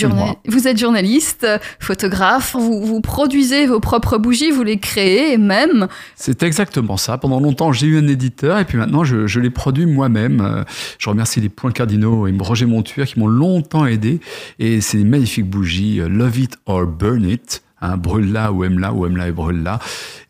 [0.47, 1.47] vous êtes journaliste,
[1.79, 5.89] photographe, vous, produisez vos propres bougies, vous les créez même.
[6.15, 7.19] C'est exactement ça.
[7.19, 10.41] Pendant longtemps, j'ai eu un éditeur et puis maintenant, je, je les produis moi-même.
[10.41, 10.65] Euh,
[10.99, 14.21] je remercie les Points Cardinaux et Roger Montueur qui m'ont longtemps aidé.
[14.59, 17.63] Et c'est des magnifiques bougies, euh, Love It or Burn It.
[17.83, 19.79] Hein, brûle-la ou aime-la ou aime-la et brûle-la.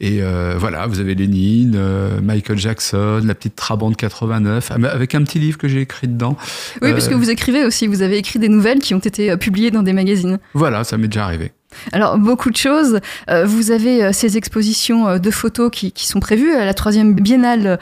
[0.01, 5.23] Et euh, voilà, vous avez Lénine, euh, Michael Jackson, la petite Trabante 89, avec un
[5.23, 6.37] petit livre que j'ai écrit dedans.
[6.83, 9.71] Oui, parce que vous écrivez aussi, vous avez écrit des nouvelles qui ont été publiées
[9.71, 10.41] dans des magazines.
[10.55, 11.53] Voilà, ça m'est déjà arrivé.
[11.92, 13.00] Alors, beaucoup de choses.
[13.44, 17.79] vous avez ces expositions de photos qui, sont prévues à la troisième biennale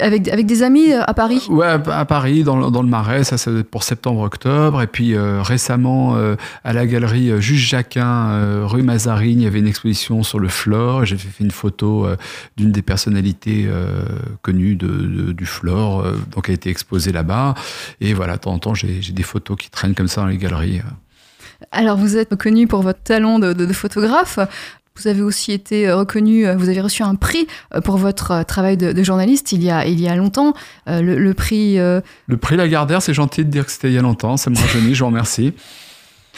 [0.00, 1.46] avec, avec des amis euh, à Paris?
[1.48, 4.82] Ouais, à Paris, dans, le, dans le Marais, ça c'est pour septembre-octobre.
[4.82, 9.58] Et puis euh, récemment, euh, à la galerie Juge Jacquin, rue Mazarine, il y avait
[9.58, 11.04] une exposition sur le flore.
[11.04, 12.06] J'ai fait une photo
[12.56, 13.68] d'une des personnalités
[14.42, 17.54] connues du flore, donc elle a été exposée là-bas.
[18.00, 20.38] Et voilà, de temps en temps, j'ai des photos qui traînent comme ça dans les
[20.38, 20.80] galeries.
[21.72, 24.38] Alors, vous êtes connu pour votre talent de, photographe.
[24.96, 28.44] Vous avez aussi été euh, reconnu, euh, vous avez reçu un prix euh, pour votre
[28.44, 30.54] travail de, journaliste il y a, il y a longtemps.
[30.86, 31.76] Le, prix.
[31.76, 34.56] Le prix Lagardère, c'est gentil de dire que c'était il y a longtemps, ça me
[34.56, 35.52] rajeunit, je vous remercie.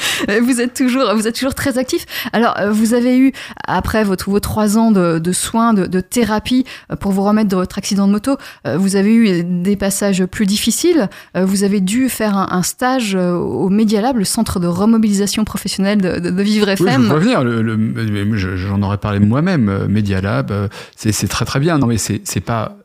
[0.42, 2.06] vous êtes toujours, vous êtes toujours très actif.
[2.32, 3.32] Alors, euh, vous avez eu,
[3.66, 7.78] après votre, vos trois ans de, soins, de, thérapie euh, pour vous remettre de votre
[7.78, 11.08] accident de moto, euh, vous avez eu des passages plus difficiles.
[11.34, 16.68] Vous avez dû faire un, stage au Medialab, le centre de remobilisation professionnelle de, Vivre
[16.68, 17.02] FM.
[17.02, 18.56] Oui, je venir.
[18.56, 19.86] J'en aurais parlé moi-même.
[19.88, 20.52] Medialab,
[20.96, 21.78] c'est très très bien.
[21.78, 22.76] Non, mais c'est pas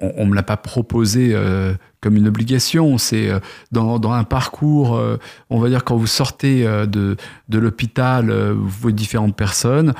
[0.00, 2.98] on, ne me l'a pas proposé euh, comme une obligation.
[2.98, 3.40] C'est euh,
[3.72, 5.16] dans, un parcours, euh,
[5.50, 7.16] on va dire quand vous sortez de,
[7.48, 9.94] de l'hôpital, vous voyez différentes personnes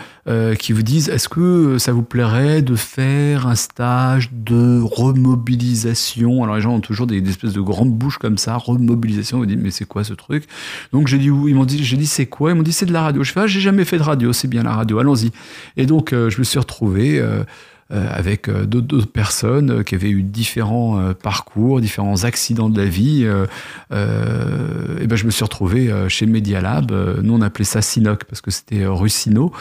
[0.58, 6.44] qui vous disent est-ce que ça vous plairait de faire un stage de remobilisation?
[6.44, 9.38] Alors les gens ont toujours des, espèces de grandes bouches comme ça, remobilisation.
[9.38, 10.44] Vous dites mais c'est quoi ce truc?
[10.92, 11.50] Donc j'ai dit oui.
[11.50, 12.50] Ils m'ont dit j'ai dit c'est quoi?
[12.50, 13.24] Ils m'ont dit c'est de la radio.
[13.24, 14.98] Je fais ah, j'ai jamais fait de radio, c'est bien la radio.
[14.98, 15.30] Allons-y.
[15.76, 17.44] Et donc je me suis retrouvé euh,
[17.90, 23.24] avec euh, d'autres personnes euh, qui avaient eu différents parcours, différents accidents de la vie.
[23.24, 26.92] et ben je me suis retrouvé chez Media Lab.
[27.22, 29.52] Nous, on appelait ça Sinoc parce que c'était Russino.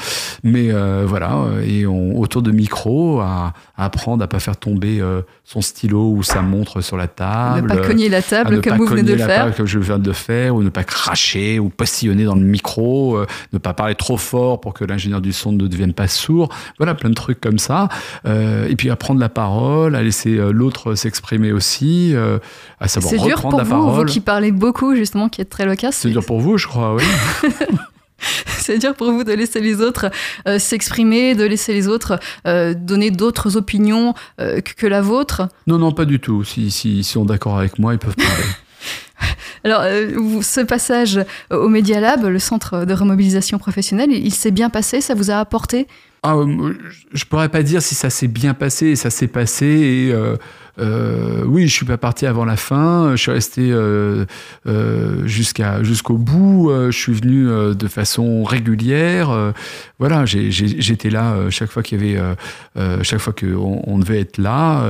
[0.44, 0.72] Mais
[1.06, 5.02] voilà, et on, autour de micro, à, apprendre à pas faire tomber
[5.44, 7.70] son stylo ou sa montre sur la table.
[7.70, 9.56] Ne pas cogner la table comme vous venez de le faire.
[9.56, 13.20] Comme je viens de le faire, ou ne pas cracher ou postillonner dans le micro,
[13.54, 16.50] ne pas parler trop fort pour que l'ingénieur du son ne devienne pas sourd.
[16.78, 17.90] Voilà, plein de trucs comme ça.
[18.26, 22.40] Euh, et puis à prendre la parole, à laisser euh, l'autre s'exprimer aussi, euh,
[22.80, 24.08] à savoir reprendre la vous, parole.
[24.08, 25.98] Vous qui parlez beaucoup, justement, qui êtes très loquace.
[25.98, 27.04] C'est dur pour vous, je crois, oui.
[28.48, 30.10] C'est dur pour vous de laisser les autres
[30.58, 35.50] s'exprimer, de laisser les autres donner d'autres opinions que, la vôtre?
[35.68, 36.44] Non, non, pas du tout.
[36.44, 38.44] Si, si, si sont d'accord avec moi, ils peuvent parler.
[39.64, 39.84] Alors,
[40.42, 45.14] ce passage au Media Lab, le centre de remobilisation professionnelle, il s'est bien passé Ça
[45.16, 45.88] vous a apporté?
[46.24, 46.36] Ah,
[47.14, 50.36] je pourrais pas dire si ça s'est bien passé, ça s'est passé et euh,
[50.80, 53.12] euh, oui, je suis pas parti avant la fin.
[53.12, 54.26] Je suis resté euh,
[54.68, 56.72] euh, jusqu'à jusqu'au bout.
[56.72, 59.54] je suis venu de façon régulière.
[60.00, 64.84] voilà, j'étais là chaque fois qu'il y avait, chaque fois qu'on on devait être là.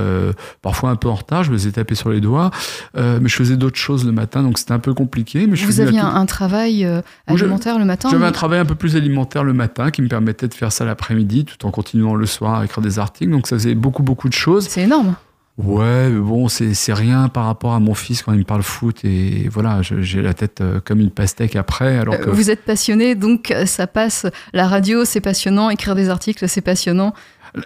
[0.62, 1.44] parfois un peu en retard.
[1.44, 2.52] Je me faisais taper sur les doigts,
[2.96, 5.48] mais je faisais d'autres choses le matin, donc c'était un peu compliqué.
[5.48, 6.88] Mais je Vous aviez un, travail
[7.28, 10.48] alimentaire le matin J'avais un travail un peu plus alimentaire le matin qui me permettait
[10.48, 13.32] de faire ça l'après-midi, tout en continuant le soir à écrire des articles.
[13.32, 14.68] Donc ça faisait beaucoup beaucoup de choses.
[14.68, 15.16] C'est énorme.
[15.58, 19.04] Ouais, mais bon, c'est rien par rapport à mon fils quand il me parle foot
[19.04, 21.98] et voilà, j'ai la tête euh, comme une pastèque après.
[21.98, 22.30] Alors euh, que...
[22.30, 24.28] Vous êtes passionné, donc euh, ça passe.
[24.54, 25.72] La radio, c'est passionnant.
[25.72, 27.16] Écrire des articles, c'est passionnant.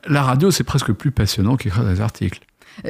[0.08, 2.40] La radio, c'est presque plus passionnant qu'écrire des articles.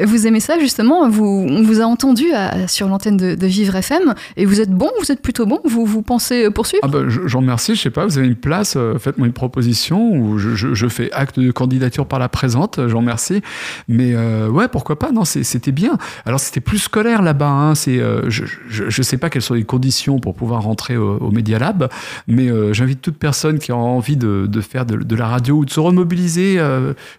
[0.04, 2.26] Vous aimez ça justement vous, On vous a entendu
[2.68, 6.02] sur l'antenne de, Vivre FM et vous êtes bon, vous êtes plutôt bon, vous, vous
[6.02, 6.82] pensez poursuivre?
[6.86, 10.12] Ah ben, J'en remercie, je sais pas, vous avez une place, euh, faites-moi une proposition
[10.12, 13.42] ou je, fais acte de candidature par la présente, j'en remercie.
[13.88, 15.98] Mais euh, ouais, pourquoi pas Non, c'était bien.
[16.26, 17.50] Alors c'était plus scolaire là-bas.
[17.50, 21.60] Hein, euh, je ne sais pas quelles sont les conditions pour pouvoir rentrer au, Media
[21.60, 21.90] Lab,
[22.28, 25.70] mais j'invite toute personne qui a envie de, faire de, de, la radio ou de
[25.70, 26.60] se remobiliser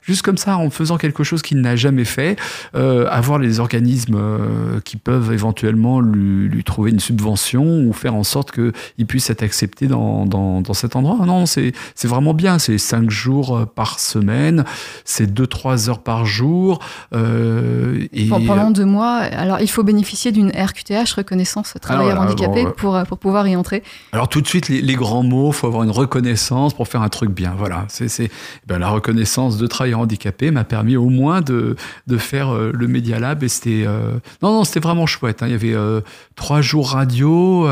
[0.03, 2.37] juste comme ça en faisant quelque chose qu'il n'a jamais fait
[2.75, 8.25] euh, avoir les organismes euh, qui peuvent éventuellement lui, trouver une subvention ou faire en
[8.25, 11.25] sorte qu'il puisse être accepté dans, dans, cet endroit.
[11.27, 11.72] Non, c'est
[12.05, 12.59] vraiment bien.
[12.59, 14.64] C'est cinq jours euh, par semaine,
[15.05, 16.79] c'est deux, trois heures par jour.
[17.12, 18.29] et...
[18.29, 23.46] Pendant deux mois, alors il faut bénéficier d'une RQTH, reconnaissance travailleur handicapé, pour, pour pouvoir
[23.46, 23.83] y entrer.
[24.12, 27.09] Alors tout de suite, les, grands mots, il faut avoir une reconnaissance pour faire un
[27.09, 27.55] truc bien.
[27.57, 28.31] Voilà, c'est
[28.66, 32.87] ben, la reconnaissance de travailleur handicapé m'a permis au moins de, de faire euh, le
[32.87, 35.43] Media Lab et c'était euh, non non c'était vraiment chouette.
[35.43, 35.47] Hein.
[35.49, 36.01] Il y avait euh,
[36.37, 37.67] trois jours radio,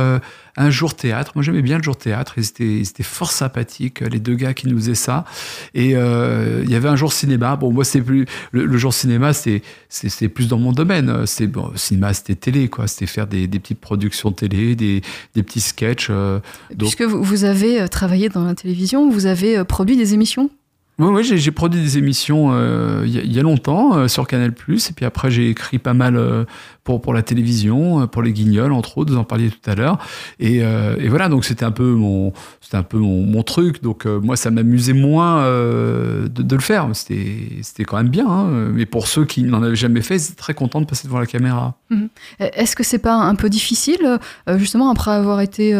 [0.56, 1.32] un jour théâtre.
[1.34, 2.34] Moi j'aimais bien le jour théâtre.
[2.36, 5.24] Ils étaient, fort sympathiques les deux gars qui nous faisaient ça.
[5.74, 7.56] Et il y avait un jour cinéma.
[7.56, 11.26] Bon moi c'est plus le, jour cinéma c'est c'est plus dans mon domaine.
[11.26, 12.86] C'est bon cinéma c'était télé quoi.
[12.86, 15.02] C'était faire des, petites productions télé, des,
[15.34, 16.10] des petits sketchs.
[16.78, 20.50] Puisque vous avez travaillé dans la télévision, vous avez produit des émissions?
[21.08, 25.04] Oui, j'ai produit des émissions euh, il y, a longtemps euh, sur Canal+, et puis
[25.06, 26.44] après j'ai écrit pas mal euh,
[26.98, 29.98] pour, la télévision, pour les Guignols entre autres, vous en parliez tout à l'heure,
[30.38, 32.32] et, et, voilà, donc c'était un peu mon,
[32.72, 38.08] un peu mon, truc, donc moi ça m'amusait moins de, le faire, c'était quand même
[38.08, 41.06] bien, hein, mais pour ceux qui n'en avaient jamais fait, c'est très content de passer
[41.06, 41.74] devant la caméra.
[41.90, 42.08] Mhm.
[42.38, 44.18] Est-ce que c'est pas un peu difficile,
[44.56, 45.72] justement après avoir été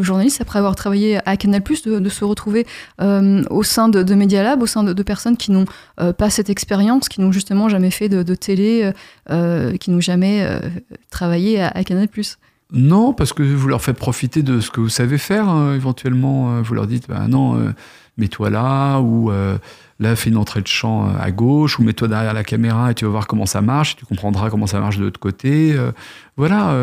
[0.00, 2.66] journaliste, après avoir travaillé à Canal+, de, de se retrouver
[2.98, 5.64] au sein de, de Media Lab, au sein de, personnes qui n'ont
[6.00, 8.92] euh, pas cette expérience, qui n'ont justement jamais fait de, télé, euh,
[9.30, 10.51] euh, qui n'ont jamais
[11.10, 12.08] travaillé à, Canal+.
[12.72, 16.62] Non, parce que vous leur faites profiter de ce que vous savez faire, hein, éventuellement.
[16.62, 17.72] Vous leur dites, bah, non,
[18.16, 19.30] mets-toi là, ou
[20.00, 23.04] là, fais une entrée de champ à gauche, ou mets-toi derrière la caméra et tu
[23.04, 25.76] vas voir comment ça marche, tu comprendras comment ça marche de l'autre côté.
[26.36, 26.74] voilà.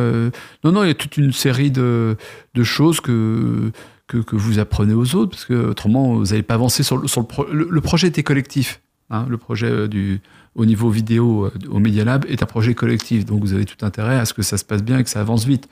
[0.64, 2.18] non, non, il y a toute une série de,
[2.64, 3.72] choses que
[4.10, 7.28] que, vous apprenez aux autres, parce que autrement, vous n'allez pas avancer sur le, sur
[7.52, 8.82] le, le, projet était collectif.
[9.12, 10.22] Hein, le projet euh, du,
[10.56, 13.84] au niveau vidéo euh, au Media Lab est un projet collectif, donc vous avez tout
[13.84, 15.68] intérêt à ce que ça se passe bien et que ça avance vite.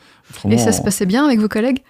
[0.50, 1.84] et ça se passait bien avec vos collègues?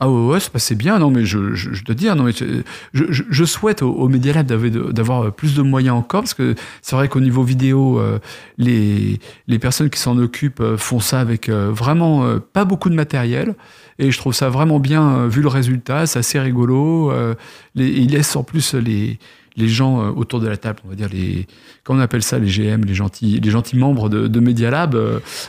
[0.00, 0.98] Ah ouais, ouais, ça passait bien.
[1.00, 4.32] Non, mais je, je, je dois dire, non, mais je, je, souhaite au, au Media
[4.32, 4.46] Lab
[4.92, 8.20] d'avoir plus de moyens encore, parce que c'est vrai qu'au niveau vidéo, euh,
[8.58, 13.56] les, les personnes qui s'en occupent font ça avec vraiment pas beaucoup de matériel.
[13.98, 17.10] Et je trouve ça vraiment bien, euh, vu le résultat, c'est assez rigolo.
[17.10, 17.34] Euh,
[17.74, 19.18] les, il laisse en plus les,
[19.58, 21.46] les gens euh, autour de la table, on va dire les,
[21.84, 24.96] comment on appelle ça, les GM, les gentils, les gentils membres de, de Media Lab.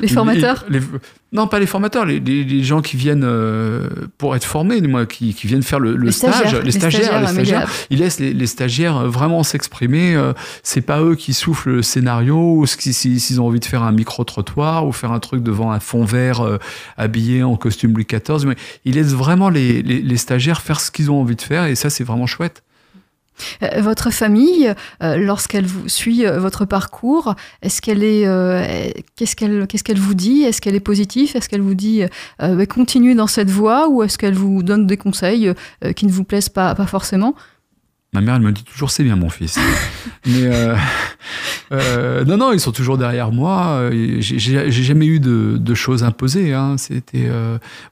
[0.02, 0.65] Les formateurs
[1.32, 3.28] Non, pas les formateurs, les, les, gens qui viennent
[4.17, 7.69] pour être formés, moi, qui, qui viennent faire le, le stage, les stagiaires, les stagiaires,
[7.91, 10.19] ils laissent les, stagiaires vraiment s'exprimer.
[10.63, 14.24] C'est pas eux qui soufflent le scénario, ou s'ils ont envie de faire un micro
[14.24, 16.41] trottoir ou faire un truc devant un fond vert
[16.98, 18.48] habillé en costume Louis XIV.
[18.48, 21.76] Mais ils laissent vraiment les, les stagiaires faire ce qu'ils ont envie de faire, et
[21.76, 22.63] ça, c'est vraiment chouette.
[23.63, 24.73] Euh, votre famille,
[25.04, 28.25] euh, lorsqu'elle vous suit euh, votre parcours, est-ce qu'elle est,
[29.15, 30.43] qu'est-ce qu'elle, qu'est-ce qu'elle vous dit?
[30.43, 31.32] Est-ce qu'elle est positive?
[31.36, 32.04] Est-ce qu'elle vous dit
[32.39, 35.54] bah, continue dans cette voie ou est-ce qu'elle vous donne des conseils
[35.95, 37.36] qui ne vous plaisent pas, pas forcément?
[38.13, 39.60] Ma mère, elle me dit toujours c'est bien mon fils.
[40.25, 40.49] Mais
[42.25, 43.89] non, non, ils sont toujours derrière moi.
[44.19, 46.54] J'ai, jamais eu de, choses imposées.
[46.54, 46.78] Hein.
[46.78, 47.30] C'était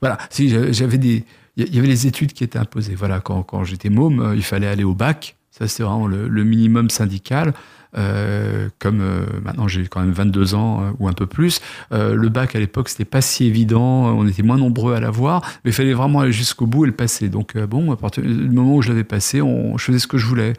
[0.01, 0.17] voilà.
[0.29, 1.23] Si j'avais des,
[1.57, 2.95] il y avait les études qui étaient imposées.
[2.95, 5.35] Voilà, quand, quand j'étais môme, il fallait aller au bac.
[5.57, 7.53] Ça, c'est vraiment le, minimum syndical.
[7.97, 12.27] Euh, comme euh, maintenant j'ai quand même 22 ans euh, ou un peu plus, le
[12.27, 15.73] bac à l'époque c'était pas si évident, on était moins nombreux à l'avoir, mais il
[15.73, 17.29] fallait vraiment aller jusqu'au bout et le passer.
[17.29, 20.17] Donc bon, à partir du moment où je l'avais passé, on, je faisais ce que
[20.17, 20.53] je voulais.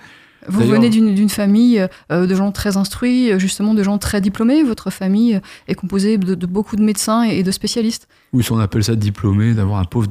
[0.48, 4.62] Vous venez d'une famille de gens très instruits, justement de gens très diplômés.
[4.62, 8.58] Votre famille est composée de, de beaucoup de médecins et de spécialistes ou si on
[8.58, 10.06] appelle ça diplômé, d'avoir un pauvre,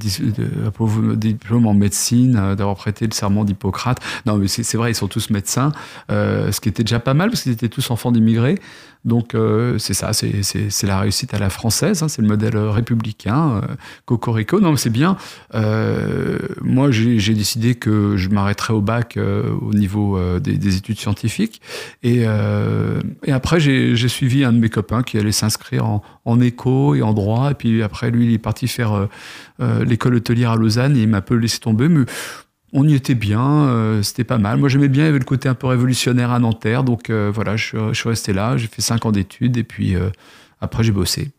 [0.65, 3.99] un pauvre diplôme en médecine, euh, d'avoir prêté le serment d'Hippocrate.
[4.25, 5.71] Non, mais c'est vrai, ils sont tous médecins,
[6.11, 8.59] euh, ce qui était déjà pas mal parce qu'ils étaient tous enfants d'immigrés.
[9.07, 13.61] Donc euh, c'est ça, c'est la réussite à la française, hein, c'est le modèle républicain,
[13.63, 14.59] euh, cocorico.
[14.59, 15.15] Non, c'est bien.
[15.55, 21.61] Euh, moi, j'ai décidé que je m'arrêterais au bac au niveau des, des, études scientifiques.
[22.03, 22.23] Et,
[23.23, 27.01] et après, j'ai suivi un de mes copains qui allait s'inscrire en, en éco et
[27.01, 27.51] en droit.
[27.51, 29.07] Et puis après, lui, il est parti faire
[29.59, 31.87] l'école hôtelière à Lausanne et il m'a peu laissé tomber.
[31.87, 32.03] Mais
[32.73, 34.57] on y était bien, euh, c'était pas mal.
[34.57, 37.31] Moi j'aimais bien, il y avait le côté un peu révolutionnaire à Nanterre, donc euh,
[37.33, 40.09] voilà, je, suis resté là, j'ai fait cinq ans d'études et puis euh,
[40.59, 41.31] après j'ai bossé.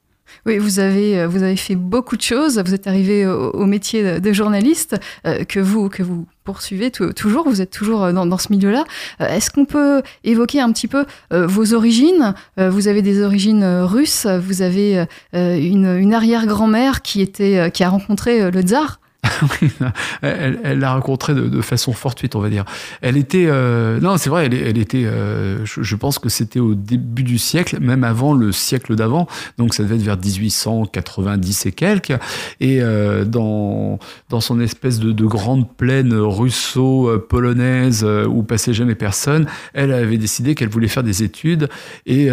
[0.46, 2.58] Oui, vous avez, vous avez fait beaucoup de choses.
[2.58, 7.48] Vous êtes arrivé au, métier de, journaliste que vous que vous poursuivez toujours.
[7.48, 8.84] Vous êtes toujours dans, ce milieu-là.
[9.20, 12.34] Est-ce qu'on peut évoquer un petit peu vos origines?
[12.58, 14.26] Vous avez des origines russes.
[14.26, 19.00] Vous avez une, une arrière-grand-mère qui qui a rencontré le tsar.
[20.22, 22.64] elle l'a rencontré de, façon fortuite, on va dire.
[23.02, 25.04] Elle était, euh, non, c'est vrai, elle, était.
[25.04, 29.26] Euh, je, pense que c'était au début du siècle, même avant le siècle d'avant.
[29.58, 32.16] Donc ça devait être vers 1890 et quelques.
[32.60, 39.46] Et euh, dans dans son espèce de, de grande plaine russo-polonaise où passait jamais personne,
[39.74, 41.68] elle avait décidé qu'elle voulait faire des études.
[42.06, 42.28] Et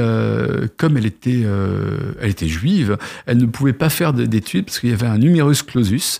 [0.78, 1.44] comme elle était,
[2.22, 5.64] elle était juive, elle ne pouvait pas faire d'études parce qu'il y avait un numerus
[5.64, 6.20] clausus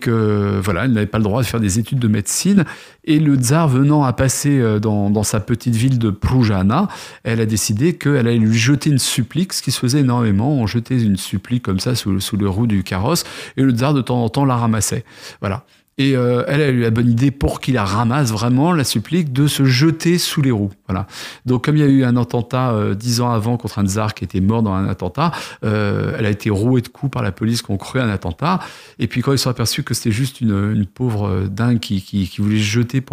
[0.00, 2.64] que voilà, elle n'avait pas le droit de faire des études de médecine.
[3.04, 6.88] Et le tsar venant à passer euh, dans, sa petite ville de Prujana,
[7.22, 10.52] elle a décidé qu'elle allait lui jeter une supplique, ce qui se faisait énormément.
[10.52, 13.24] On jetait une supplique comme ça sous, sous le roue du carrosse,
[13.56, 15.04] et le tsar de temps en temps la ramassait.
[15.40, 15.64] Voilà.
[16.00, 19.34] Et euh, elle a eu la bonne idée pour qu'il la ramasse vraiment, la supplique,
[19.34, 20.70] de se jeter sous les roues.
[20.88, 21.06] Voilà.
[21.44, 24.14] Donc comme il y a eu un attentat euh, dix ans avant contre un tsar
[24.14, 25.30] qui était mort dans un attentat,
[25.62, 28.60] euh, elle a été rouée de coups par la police qui ont cru un attentat.
[28.98, 32.62] Et puis quand ils sont aperçus que c'était juste une, pauvre dingue qui, voulait se
[32.62, 33.04] jeter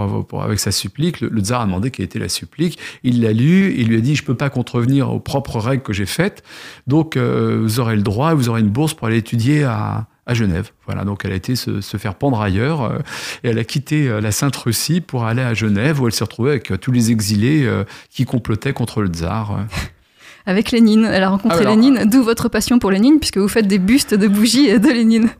[0.41, 2.79] avec sa supplique, le, tsar a demandé quelle était la supplique.
[3.03, 5.91] Il l'a lu, il lui a dit je peux pas contrevenir aux propres règles que
[5.91, 6.41] j'ai faites,
[6.87, 10.71] donc vous aurez le droit, vous aurez une bourse pour aller étudier à à Genève.
[10.85, 12.99] Voilà, donc elle a été se, faire pendre ailleurs euh,
[13.43, 16.51] et elle a quitté euh, la Sainte-Russie pour aller à Genève où elle s'est retrouvée
[16.51, 17.67] avec euh, tous les exilés
[18.11, 19.65] qui complotaient contre le tsar.
[20.45, 23.79] Avec Lénine, elle a rencontré Lénine, d'où votre passion pour Lénine, puisque vous faites des
[23.79, 25.29] bustes de bougies de Lénine.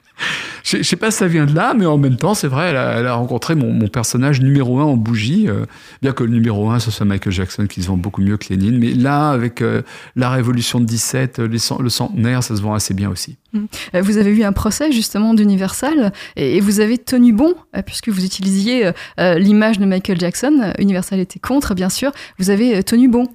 [0.68, 2.76] je sais pas si ça vient de là, mais en même temps, c'est vrai, elle
[3.08, 5.48] a, rencontré mon, personnage numéro un en bougie.
[5.48, 5.66] Euh,
[6.02, 8.48] bien que le numéro un, ce soit Michael Jackson qui se vend beaucoup mieux que
[8.50, 8.78] Lénine.
[8.78, 9.82] Mais là, avec euh,
[10.18, 13.38] la révolution de 17, le centenaire, ça se vend assez bien aussi.
[13.54, 14.00] Mmh.
[14.02, 18.92] Vous avez eu un procès justement d'Universal et vous avez tenu bon, puisque vous utilisiez
[19.18, 20.74] l'image de Michael Jackson.
[20.80, 22.12] Universal était contre, bien sûr.
[22.40, 23.30] Vous avez tenu bon.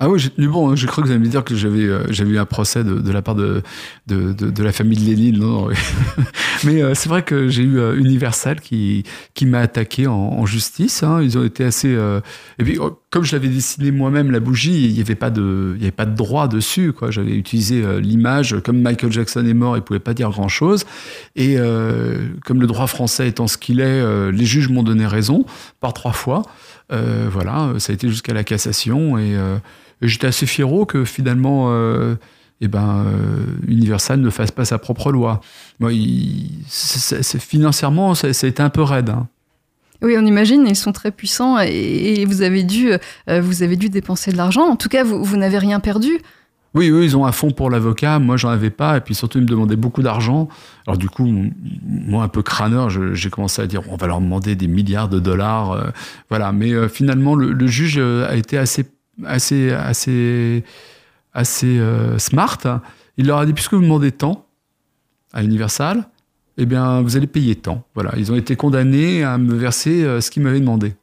[0.00, 0.70] Ah oui, j'ai tenu bon.
[0.70, 0.76] Hein.
[0.76, 3.20] J'ai cru que vous alliez me dire que j'avais euh, eu un procès de, la
[3.20, 3.62] part de,
[4.06, 5.38] de, de, la famille de Lénine.
[5.38, 5.68] Non,
[6.64, 9.02] Mais euh, c'est vrai que j'ai eu euh, Universal qui,
[9.34, 11.02] qui m'a attaqué en, en justice.
[11.02, 11.20] Hein.
[11.20, 11.88] Ils ont été assez.
[12.58, 15.72] Et puis, oh, comme je l'avais dessiné moi-même, la bougie, il n'y avait, pas de,
[15.74, 16.92] il y avait pas de droit dessus.
[17.08, 18.56] J'avais utilisé l'image.
[18.64, 20.84] Comme Michael Jackson est mort, il ne pouvait pas dire grand-chose.
[21.34, 21.56] Et
[22.44, 25.44] comme le droit français étant ce qu'il est, les juges m'ont donné raison
[25.80, 26.42] par trois fois.
[26.90, 29.18] voilà, ça a été jusqu'à la cassation.
[29.18, 29.36] Et
[30.02, 32.14] j'étais assez fiero que finalement, euh,
[32.60, 35.40] eh ben, euh, Universal ne fasse pas sa propre loi.
[35.80, 35.90] Moi,
[36.68, 39.10] financièrement, ça, a été un peu raide.
[39.10, 39.28] Hein.
[40.00, 43.88] Oui, on imagine, ils sont très puissants et, vous, avez dû, euh, vous avez dû
[43.88, 44.62] dépenser de l'argent.
[44.62, 46.18] En tout cas, vous, vous n'avez rien perdu.
[46.74, 48.18] Oui, eux, ils ont un fonds pour l'avocat.
[48.18, 48.98] Moi, j'en avais pas.
[48.98, 50.48] Et puis surtout, ils me demandaient beaucoup d'argent.
[50.86, 51.26] Alors, du coup,
[51.82, 55.18] moi, un peu crâneur, j'ai commencé à dire on va leur demander des milliards de
[55.18, 55.92] dollars.
[56.28, 56.52] voilà.
[56.52, 58.84] Mais finalement, le, juge a été assez
[59.24, 60.64] assez, assez,
[61.64, 62.58] euh, smart.
[63.16, 64.46] Il leur a dit, puisque vous demandez tant
[65.32, 66.08] à Universal,
[66.56, 67.84] eh bien, vous allez payer tant.
[67.94, 70.94] Voilà, ils ont été condamnés à me verser euh, ce qu'ils m'avaient demandé.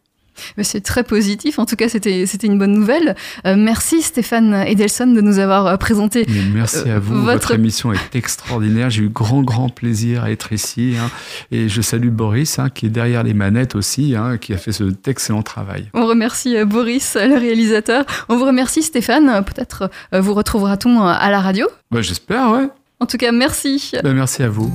[0.62, 1.60] C'est très positif.
[1.60, 3.16] En tout cas, c'était une bonne nouvelle.
[3.46, 6.26] Euh, merci Stéphane Edelson de nous avoir euh, présenté.
[6.54, 7.16] merci à vous.
[7.16, 7.54] Euh, votre...
[7.54, 8.90] émission est extraordinaire.
[8.90, 10.96] J'ai eu grand, grand plaisir à être ici.
[11.00, 11.10] Hein.
[11.52, 14.72] Et je salue Boris, hein, qui est derrière les manettes aussi, hein, qui a fait
[14.72, 15.90] cet excellent travail.
[15.94, 18.06] On remercie Boris, le réalisateur.
[18.30, 19.44] On vous remercie Stéphane.
[19.46, 21.68] Peut-être vous retrouvera-t-on à la radio?
[21.92, 22.68] Bah, J'espère, ouais.
[23.00, 23.92] En tout cas, merci.
[24.04, 24.72] Bah, merci à vous.